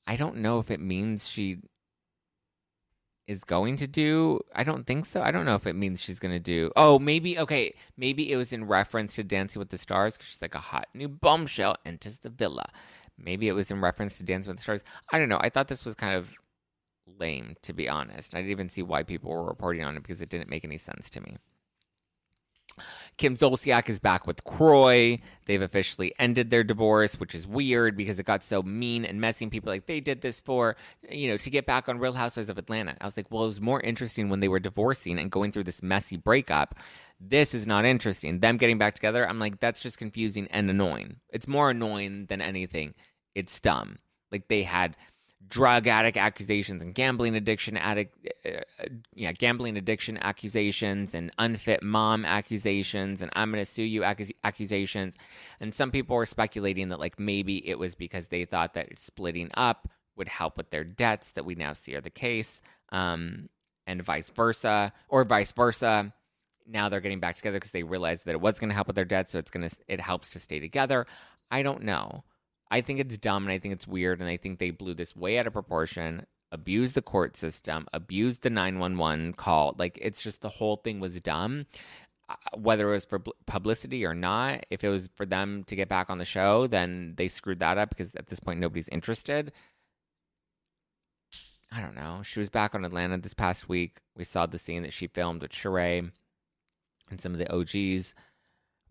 I 0.06 0.16
don't 0.16 0.38
know 0.38 0.60
if 0.60 0.70
it 0.70 0.80
means 0.80 1.28
she 1.28 1.60
is 3.28 3.44
going 3.44 3.78
to 3.78 3.88
do. 3.88 4.42
I 4.54 4.64
don't 4.64 4.86
think 4.86 5.06
so. 5.06 5.22
I 5.22 5.32
don't 5.32 5.46
know 5.46 5.56
if 5.56 5.66
it 5.66 5.76
means 5.76 6.02
she's 6.02 6.20
going 6.20 6.34
to 6.34 6.40
do. 6.40 6.72
Oh, 6.76 7.00
maybe 7.00 7.38
okay. 7.40 7.74
Maybe 7.98 8.32
it 8.32 8.36
was 8.36 8.52
in 8.52 8.66
reference 8.66 9.16
to 9.16 9.24
Dancing 9.24 9.60
with 9.60 9.70
the 9.70 9.78
Stars 9.78 10.18
because 10.18 10.30
she's 10.30 10.42
like 10.42 10.56
a 10.56 10.60
hot 10.60 10.88
new 10.94 11.08
bombshell 11.08 11.78
enters 11.86 12.20
the 12.20 12.30
villa. 12.30 12.66
Maybe 13.18 13.48
it 13.48 13.54
was 13.54 13.72
in 13.72 13.82
reference 13.82 14.18
to 14.18 14.24
Dancing 14.24 14.50
with 14.50 14.58
the 14.58 14.64
Stars. 14.64 14.84
I 15.12 15.20
don't 15.20 15.30
know. 15.30 15.40
I 15.40 15.50
thought 15.50 15.68
this 15.68 15.86
was 15.86 15.96
kind 15.96 16.16
of 16.16 16.30
lame, 17.20 17.56
to 17.62 17.74
be 17.74 17.88
honest. 17.88 18.34
I 18.34 18.40
didn't 18.40 18.52
even 18.52 18.70
see 18.70 18.82
why 18.82 19.04
people 19.04 19.32
were 19.32 19.44
reporting 19.44 19.84
on 19.84 19.96
it 19.96 20.04
because 20.04 20.22
it 20.22 20.30
didn't 20.30 20.50
make 20.50 20.66
any 20.66 20.78
sense 20.78 21.10
to 21.12 21.22
me. 21.22 21.38
Kim 23.18 23.38
Zolciak 23.38 23.90
is 23.90 24.00
back 24.00 24.26
with 24.26 24.44
Kroy. 24.44 25.20
They've 25.46 25.62
officially 25.62 26.14
ended 26.18 26.50
their 26.50 26.64
divorce, 26.64 27.20
which 27.20 27.36
is 27.36 27.46
weird 27.46 27.96
because 27.96 28.20
it 28.20 28.26
got 28.26 28.44
so 28.44 28.64
mean 28.64 29.06
and 29.06 29.22
messy. 29.22 29.46
And 29.46 29.52
people 29.52 29.72
like, 29.72 29.86
they 29.86 30.00
did 30.00 30.22
this 30.22 30.40
for, 30.40 30.76
you 31.10 31.30
know, 31.30 31.38
to 31.38 31.50
get 31.50 31.66
back 31.66 31.88
on 31.88 32.00
Real 32.00 32.14
Housewives 32.14 32.50
of 32.50 32.58
Atlanta. 32.58 32.96
I 33.00 33.06
was 33.06 33.18
like, 33.18 33.30
well, 33.30 33.44
it 33.44 33.48
was 33.48 33.62
more 33.62 33.82
interesting 33.82 34.30
when 34.30 34.40
they 34.40 34.48
were 34.48 34.60
divorcing 34.60 35.20
and 35.20 35.32
going 35.32 35.52
through 35.52 35.66
this 35.66 35.84
messy 35.84 36.18
breakup. 36.18 36.76
This 37.20 37.54
is 37.54 37.68
not 37.68 37.86
interesting. 37.86 38.40
Them 38.40 38.58
getting 38.58 38.78
back 38.78 38.96
together, 38.96 39.28
I'm 39.28 39.40
like, 39.40 39.60
that's 39.60 39.80
just 39.80 39.98
confusing 39.98 40.48
and 40.48 40.70
annoying. 40.70 41.18
It's 41.30 41.48
more 41.48 41.70
annoying 41.70 42.26
than 42.28 42.42
anything. 42.42 42.96
It's 43.36 43.60
dumb. 43.60 44.00
Like 44.32 44.48
they 44.48 44.64
had 44.64 44.98
drug 45.50 45.88
addict 45.88 46.18
accusations 46.18 46.82
and 46.82 46.96
gambling 46.96 47.36
addiction 47.36 47.76
addict 47.78 48.16
uh, 48.46 48.60
yeah 49.14 49.32
gambling 49.32 49.78
addiction 49.78 50.18
accusations 50.18 51.14
and 51.14 51.32
unfit 51.38 51.84
mom 51.84 52.24
accusations 52.26 53.22
and 53.22 53.30
i'm 53.36 53.52
going 53.52 53.64
to 53.64 53.70
sue 53.70 53.84
you 53.84 54.02
accus- 54.02 54.32
accusations. 54.44 55.18
And 55.60 55.74
some 55.74 55.92
people 55.92 56.16
were 56.16 56.26
speculating 56.26 56.90
that 56.90 57.00
like 57.00 57.20
maybe 57.20 57.68
it 57.68 57.80
was 57.80 57.96
because 57.96 58.28
they 58.28 58.46
thought 58.46 58.74
that 58.74 58.98
splitting 59.00 59.50
up 59.56 59.90
would 60.16 60.28
help 60.28 60.58
with 60.58 60.70
their 60.70 60.84
debts 60.84 61.32
that 61.32 61.46
we 61.46 61.56
now 61.56 61.74
see 61.74 61.96
are 61.96 62.02
the 62.02 62.10
case 62.10 62.62
um, 62.92 63.50
and 63.88 64.04
vice 64.04 64.30
versa 64.30 64.94
or 65.10 65.24
vice 65.24 65.52
versa. 65.52 66.14
Now 66.68 66.90
they're 66.90 67.02
getting 67.02 67.20
back 67.20 67.36
together 67.36 67.58
because 67.58 67.72
they 67.72 67.84
realized 67.84 68.26
that 68.26 68.32
it 68.32 68.42
was 68.42 68.60
going 68.60 68.70
to 68.70 68.76
help 68.76 68.88
with 68.88 68.96
their 68.96 69.06
debts 69.06 69.32
so 69.32 69.40
it's 69.40 69.52
going 69.52 69.68
to 69.68 69.76
it 69.88 70.00
helps 70.00 70.32
to 70.32 70.40
stay 70.40 70.60
together. 70.60 71.06
I 71.52 71.64
don't 71.64 71.84
know 71.84 72.24
I 72.74 72.82
think 72.82 73.00
it's 73.00 73.20
dumb 73.20 73.44
and 73.44 73.52
I 73.52 73.60
think 73.60 73.76
it's 73.76 73.88
weird 73.88 74.20
and 74.20 74.28
I 74.28 74.36
think 74.36 74.58
they 74.58 74.72
blew 74.72 74.96
this 74.96 75.16
way 75.16 75.38
out 75.38 75.46
of 75.46 75.54
proportion, 75.54 76.26
abused 76.52 76.96
the 76.96 77.04
court 77.04 77.38
system, 77.38 77.86
abused 77.94 78.42
the 78.42 78.50
911 78.50 79.34
call. 79.34 79.76
Like 79.78 80.00
it's 80.02 80.24
just 80.24 80.42
the 80.42 80.50
whole 80.50 80.78
thing 80.78 81.00
was 81.00 81.22
dumb. 81.22 81.68
Uh, 82.28 82.36
whether 82.58 82.90
it 82.90 82.94
was 82.94 83.06
for 83.06 83.20
publicity 83.46 84.04
or 84.04 84.16
not, 84.16 84.66
if 84.72 84.84
it 84.84 84.90
was 84.90 85.08
for 85.14 85.24
them 85.24 85.64
to 85.66 85.76
get 85.76 85.88
back 85.88 86.10
on 86.10 86.18
the 86.18 86.26
show, 86.26 86.66
then 86.66 87.14
they 87.16 87.28
screwed 87.28 87.60
that 87.60 87.78
up 87.78 87.90
because 87.90 88.16
at 88.16 88.26
this 88.26 88.40
point 88.40 88.60
nobody's 88.60 88.90
interested. 88.90 89.52
I 91.72 91.80
don't 91.80 91.94
know. 91.94 92.22
She 92.24 92.40
was 92.40 92.50
back 92.50 92.74
on 92.74 92.86
Atlanta 92.86 93.20
this 93.20 93.36
past 93.36 93.70
week. 93.70 94.00
We 94.18 94.24
saw 94.24 94.48
the 94.48 94.58
scene 94.58 94.82
that 94.82 94.94
she 94.94 95.06
filmed 95.06 95.44
with 95.44 95.52
Sheree 95.52 96.10
and 97.12 97.22
some 97.22 97.34
of 97.34 97.38
the 97.38 97.54
OGs 97.54 98.16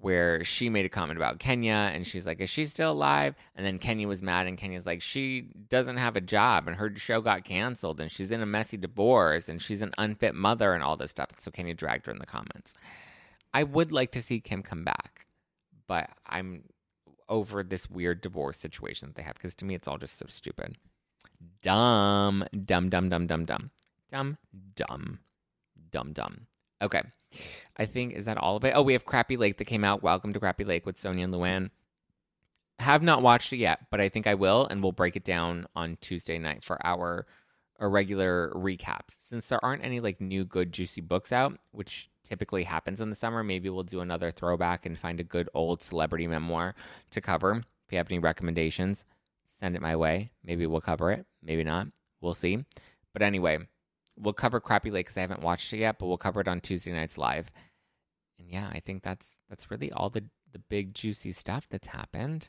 where 0.03 0.43
she 0.43 0.69
made 0.69 0.85
a 0.85 0.89
comment 0.89 1.17
about 1.17 1.39
Kenya 1.39 1.91
and 1.95 2.05
she's 2.05 2.27
like, 2.27 2.41
Is 2.41 2.51
she 2.51 2.67
still 2.67 2.91
alive? 2.91 3.37
And 3.55 3.65
then 3.65 3.79
Kenya 3.79 4.09
was 4.09 4.21
mad 4.21 4.49
and 4.49 4.59
Kenya's 4.59 4.85
like, 4.85 5.01
She 5.01 5.43
doesn't 5.69 5.97
have 5.97 6.17
a 6.17 6.21
job 6.21 6.67
and 6.67 6.77
her 6.77 6.93
show 6.97 7.21
got 7.21 7.45
canceled 7.45 8.01
and 8.01 8.11
she's 8.11 8.33
in 8.33 8.43
a 8.43 8.47
messy 8.47 8.77
divorce 8.77 9.49
and 9.49 9.63
she's 9.63 9.81
an 9.81 9.95
unfit 9.99 10.35
mother 10.35 10.75
and 10.75 10.83
all 10.83 10.97
this 10.97 11.13
stuff. 11.13 11.31
And 11.31 11.41
so 11.41 11.53
Kenya 11.53 11.75
dragged 11.75 12.07
her 12.07 12.13
in 12.13 12.19
the 12.19 12.27
comments. 12.27 12.75
I 13.55 13.63
would 13.63 13.93
like 13.93 14.11
to 14.13 14.23
see 14.23 14.41
Kim 14.41 14.63
come 14.65 14.85
back, 14.85 15.27
but 15.87 16.11
I'm 16.27 16.65
over 17.29 17.63
this 17.63 17.89
weird 17.89 18.21
divorce 18.21 18.59
situation 18.59 19.09
that 19.09 19.15
they 19.15 19.23
have 19.23 19.35
because 19.35 19.55
to 19.55 19.65
me 19.65 19.77
it's 19.77 19.87
all 19.87 19.99
just 19.99 20.19
so 20.19 20.27
stupid. 20.29 20.77
dumb, 21.63 22.45
dumb, 22.65 22.89
dumb, 22.89 23.09
dumb, 23.09 23.27
dumb, 23.27 23.47
dumb, 23.47 23.71
dumb, 24.11 24.39
dumb, 24.75 25.19
dumb, 25.93 26.13
dumb. 26.13 26.47
Okay, 26.83 27.03
I 27.77 27.87
think 27.87 28.15
is 28.15 28.27
that 28.27 28.39
all 28.39 28.57
of 28.57 28.65
it. 28.65 28.73
Oh, 28.75 28.83
we 28.83 28.93
have 28.93 29.07
Crappie 29.07 29.39
Lake 29.39 29.59
that 29.59 29.65
came 29.65 29.85
out. 29.85 30.03
Welcome 30.03 30.33
to 30.33 30.41
Crappie 30.41 30.67
Lake 30.67 30.87
with 30.87 31.01
Sonja 31.01 31.25
and 31.25 31.35
Luann. 31.35 31.71
Have 32.79 33.03
not 33.03 33.23
watched 33.23 33.53
it 33.53 33.59
yet, 33.59 33.87
but 33.91 34.01
I 34.01 34.09
think 34.09 34.27
I 34.27 34.35
will, 34.35 34.67
and 34.67 34.83
we'll 34.83 34.93
break 34.93 35.17
it 35.17 35.25
down 35.25 35.67
on 35.77 35.99
Tuesday 36.01 36.39
night 36.39 36.65
for 36.65 36.85
our, 36.85 37.27
our 37.79 37.89
regular 37.89 38.53
recaps. 38.55 39.17
Since 39.21 39.49
there 39.49 39.65
aren't 39.65 39.85
any 39.85 40.01
like 40.01 40.21
new 40.21 40.45
good 40.45 40.73
juicy 40.73 41.01
books 41.01 41.33
out, 41.33 41.59
which 41.71 42.11
typically 42.25 42.65
happens 42.65 43.01
in 43.01 43.11
the 43.11 43.17
summer, 43.17 43.45
maybe 43.45 43.69
we'll 43.69 43.85
do 43.85 44.01
another 44.01 44.31
throwback 44.31 44.87
and 44.87 44.99
find 44.99 45.21
a 45.21 45.25
good 45.25 45.49
old 45.55 45.83
celebrity 45.83 46.27
memoir 46.27 46.75
to 47.11 47.21
cover. 47.21 47.63
If 47.87 47.93
you 47.93 47.99
have 47.99 48.11
any 48.11 48.19
recommendations, 48.19 49.05
send 49.45 49.77
it 49.77 49.83
my 49.83 49.97
way. 49.97 50.33
Maybe 50.45 50.67
we'll 50.67 50.81
cover 50.81 51.13
it. 51.13 51.27
Maybe 51.43 51.63
not. 51.63 51.89
We'll 52.21 52.35
see. 52.35 52.65
But 53.13 53.23
anyway, 53.23 53.59
we'll 54.19 54.33
cover 54.33 54.61
Crappie 54.61 54.93
Lake 54.93 55.07
because 55.07 55.17
I 55.17 55.23
haven't 55.23 55.43
watched 55.43 55.73
it 55.73 55.79
yet, 55.79 55.99
but 55.99 56.07
we'll 56.07 56.19
cover 56.19 56.41
it 56.41 56.49
on 56.49 56.61
Tuesday 56.61 56.93
nights 56.93 57.19
live. 57.19 57.51
And 58.39 58.51
yeah, 58.51 58.69
I 58.73 58.81
think 58.81 59.03
that's 59.03 59.39
that's 59.49 59.71
really 59.71 59.93
all 59.93 60.11
the 60.11 60.25
the 60.53 60.59
big 60.59 60.95
juicy 60.95 61.33
stuff 61.33 61.67
that's 61.69 61.89
happened. 61.89 62.49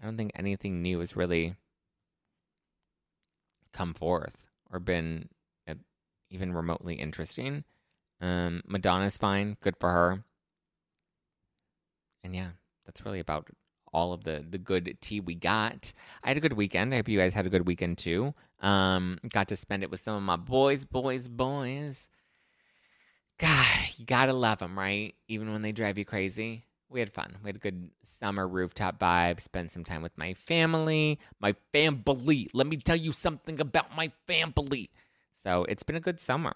I 0.00 0.04
don't 0.04 0.16
think 0.16 0.32
anything 0.34 0.82
new 0.82 1.00
has 1.00 1.16
really 1.16 1.54
come 3.72 3.94
forth 3.94 4.50
or 4.70 4.78
been 4.80 5.28
uh, 5.68 5.74
even 6.30 6.52
remotely 6.52 6.94
interesting. 6.94 7.64
Um, 8.20 8.62
Madonna's 8.66 9.16
fine, 9.16 9.56
good 9.60 9.76
for 9.78 9.90
her. 9.90 10.24
And 12.22 12.34
yeah, 12.34 12.50
that's 12.86 13.04
really 13.04 13.20
about 13.20 13.48
all 13.94 14.12
of 14.12 14.24
the 14.24 14.44
the 14.48 14.58
good 14.58 14.98
tea 15.00 15.20
we 15.20 15.34
got. 15.34 15.92
I 16.22 16.28
had 16.28 16.36
a 16.36 16.40
good 16.40 16.54
weekend. 16.54 16.92
I 16.92 16.98
hope 16.98 17.08
you 17.08 17.18
guys 17.18 17.32
had 17.32 17.46
a 17.46 17.50
good 17.50 17.66
weekend 17.66 17.98
too. 17.98 18.34
Um, 18.60 19.18
got 19.32 19.48
to 19.48 19.56
spend 19.56 19.82
it 19.82 19.90
with 19.90 20.00
some 20.00 20.16
of 20.16 20.22
my 20.22 20.36
boys, 20.36 20.84
boys, 20.84 21.28
boys. 21.28 22.08
God, 23.38 23.78
you 23.96 24.04
gotta 24.04 24.32
love 24.32 24.58
them, 24.58 24.78
right? 24.78 25.14
Even 25.28 25.52
when 25.52 25.62
they 25.62 25.72
drive 25.72 25.98
you 25.98 26.04
crazy. 26.04 26.64
We 26.90 27.00
had 27.00 27.12
fun. 27.12 27.36
We 27.42 27.48
had 27.48 27.56
a 27.56 27.60
good 27.60 27.90
summer 28.04 28.46
rooftop 28.46 29.00
vibe. 29.00 29.40
Spent 29.40 29.72
some 29.72 29.82
time 29.82 30.02
with 30.02 30.16
my 30.16 30.34
family, 30.34 31.18
my 31.40 31.54
family. 31.72 32.48
Let 32.52 32.66
me 32.66 32.76
tell 32.76 32.96
you 32.96 33.12
something 33.12 33.60
about 33.60 33.96
my 33.96 34.12
family. 34.26 34.90
So 35.42 35.64
it's 35.64 35.82
been 35.82 35.96
a 35.96 36.00
good 36.00 36.20
summer. 36.20 36.52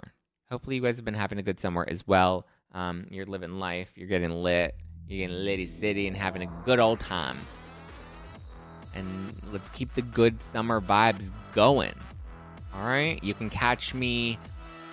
Hopefully, 0.51 0.77
you 0.77 0.83
guys 0.83 0.97
have 0.97 1.05
been 1.05 1.15
having 1.15 1.39
a 1.39 1.43
good 1.43 1.61
summer 1.61 1.85
as 1.87 2.07
well. 2.07 2.47
Um, 2.73 3.07
you're 3.11 3.27
living 3.27 3.59
life. 3.59 3.91
You're 3.97 4.09
getting 4.09 4.31
lit. 4.31 4.77
You're 5.09 5.27
getting 5.27 5.45
litty 5.45 5.67
city 5.67 6.07
and 6.07 6.17
having 6.17 6.43
a 6.43 6.51
good 6.65 6.79
old 6.79 7.01
time. 7.01 7.39
And 8.95 9.35
let's 9.53 9.71
keep 9.71 9.95
the 9.95 10.03
good 10.03 10.43
summer 10.43 10.81
vibes 10.81 11.31
going. 11.55 11.95
All 12.75 12.85
right, 12.85 13.23
you 13.25 13.33
can 13.33 13.49
catch 13.49 13.95
me 13.95 14.39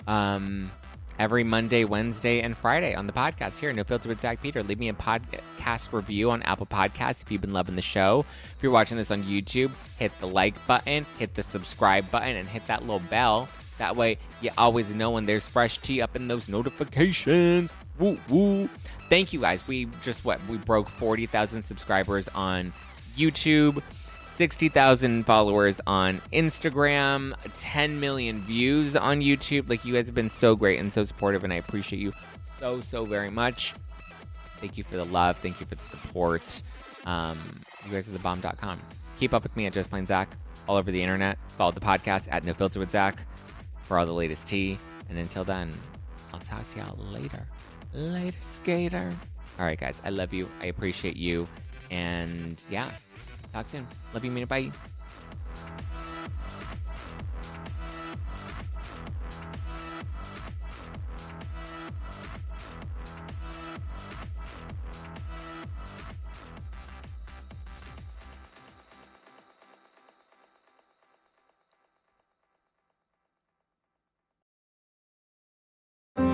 um, 0.06 0.70
every 1.18 1.44
Monday, 1.44 1.84
Wednesday, 1.84 2.40
and 2.40 2.56
Friday 2.56 2.94
on 2.94 3.06
the 3.06 3.12
podcast 3.12 3.56
here, 3.56 3.72
No 3.72 3.84
Filter 3.84 4.08
with 4.08 4.20
Zack 4.20 4.40
Peter. 4.40 4.62
Leave 4.62 4.78
me 4.78 4.88
a 4.88 4.94
podcast 4.94 5.92
review 5.92 6.30
on 6.30 6.42
Apple 6.42 6.66
Podcasts 6.66 7.22
if 7.22 7.30
you've 7.30 7.42
been 7.42 7.52
loving 7.52 7.76
the 7.76 7.82
show. 7.82 8.24
If 8.44 8.62
you're 8.62 8.72
watching 8.72 8.96
this 8.96 9.10
on 9.10 9.22
YouTube, 9.24 9.70
hit 9.98 10.12
the 10.20 10.26
like 10.26 10.66
button, 10.66 11.04
hit 11.18 11.34
the 11.34 11.42
subscribe 11.42 12.10
button, 12.10 12.36
and 12.36 12.48
hit 12.48 12.66
that 12.68 12.80
little 12.80 13.00
bell. 13.10 13.48
That 13.78 13.94
way, 13.94 14.18
you 14.40 14.50
always 14.56 14.94
know 14.94 15.10
when 15.10 15.26
there's 15.26 15.46
fresh 15.46 15.78
tea 15.78 16.00
up 16.00 16.16
in 16.16 16.28
those 16.28 16.48
notifications. 16.48 17.70
Woo 17.98 18.18
woo. 18.28 18.68
Thank 19.08 19.32
you 19.32 19.40
guys. 19.40 19.66
We 19.66 19.86
just 20.02 20.24
what? 20.24 20.40
We 20.48 20.58
broke 20.58 20.88
40,000 20.88 21.64
subscribers 21.64 22.28
on 22.34 22.72
YouTube. 23.16 23.82
60,000 24.36 25.24
followers 25.24 25.80
on 25.86 26.20
Instagram, 26.30 27.34
10 27.58 28.00
million 28.00 28.38
views 28.42 28.94
on 28.94 29.20
YouTube. 29.20 29.70
Like, 29.70 29.86
you 29.86 29.94
guys 29.94 30.04
have 30.06 30.14
been 30.14 30.28
so 30.28 30.54
great 30.54 30.78
and 30.78 30.92
so 30.92 31.04
supportive, 31.04 31.42
and 31.42 31.50
I 31.54 31.56
appreciate 31.56 32.00
you 32.00 32.12
so, 32.60 32.82
so 32.82 33.06
very 33.06 33.30
much. 33.30 33.72
Thank 34.60 34.76
you 34.76 34.84
for 34.84 34.96
the 34.96 35.06
love. 35.06 35.38
Thank 35.38 35.58
you 35.58 35.64
for 35.64 35.74
the 35.74 35.84
support. 35.84 36.62
Um, 37.06 37.38
you 37.86 37.92
guys 37.92 38.10
are 38.10 38.12
the 38.12 38.18
bomb.com. 38.18 38.78
Keep 39.18 39.32
up 39.32 39.42
with 39.42 39.56
me 39.56 39.64
at 39.64 39.72
Just 39.72 39.88
Plain 39.88 40.04
Zack 40.04 40.28
all 40.68 40.76
over 40.76 40.90
the 40.90 41.02
internet. 41.02 41.38
Follow 41.56 41.72
the 41.72 41.80
podcast 41.80 42.28
at 42.30 42.44
No 42.44 42.52
Filter 42.52 42.78
with 42.78 42.90
Zack 42.90 43.26
for 43.82 43.98
all 43.98 44.04
the 44.04 44.12
latest 44.12 44.48
tea. 44.48 44.78
And 45.08 45.18
until 45.18 45.44
then, 45.44 45.72
I'll 46.34 46.40
talk 46.40 46.70
to 46.72 46.78
y'all 46.78 46.98
later. 47.10 47.46
Later, 47.96 48.36
skater. 48.42 49.16
All 49.58 49.64
right, 49.64 49.80
guys. 49.80 50.00
I 50.04 50.10
love 50.10 50.34
you. 50.34 50.50
I 50.60 50.66
appreciate 50.66 51.16
you. 51.16 51.48
And 51.90 52.62
yeah, 52.68 52.90
talk 53.54 53.64
soon. 53.64 53.86
Love 54.12 54.22
you, 54.22 54.30
mean 54.30 54.42
it. 54.42 54.48
Bye. 54.50 54.70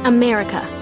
America. 0.05 0.82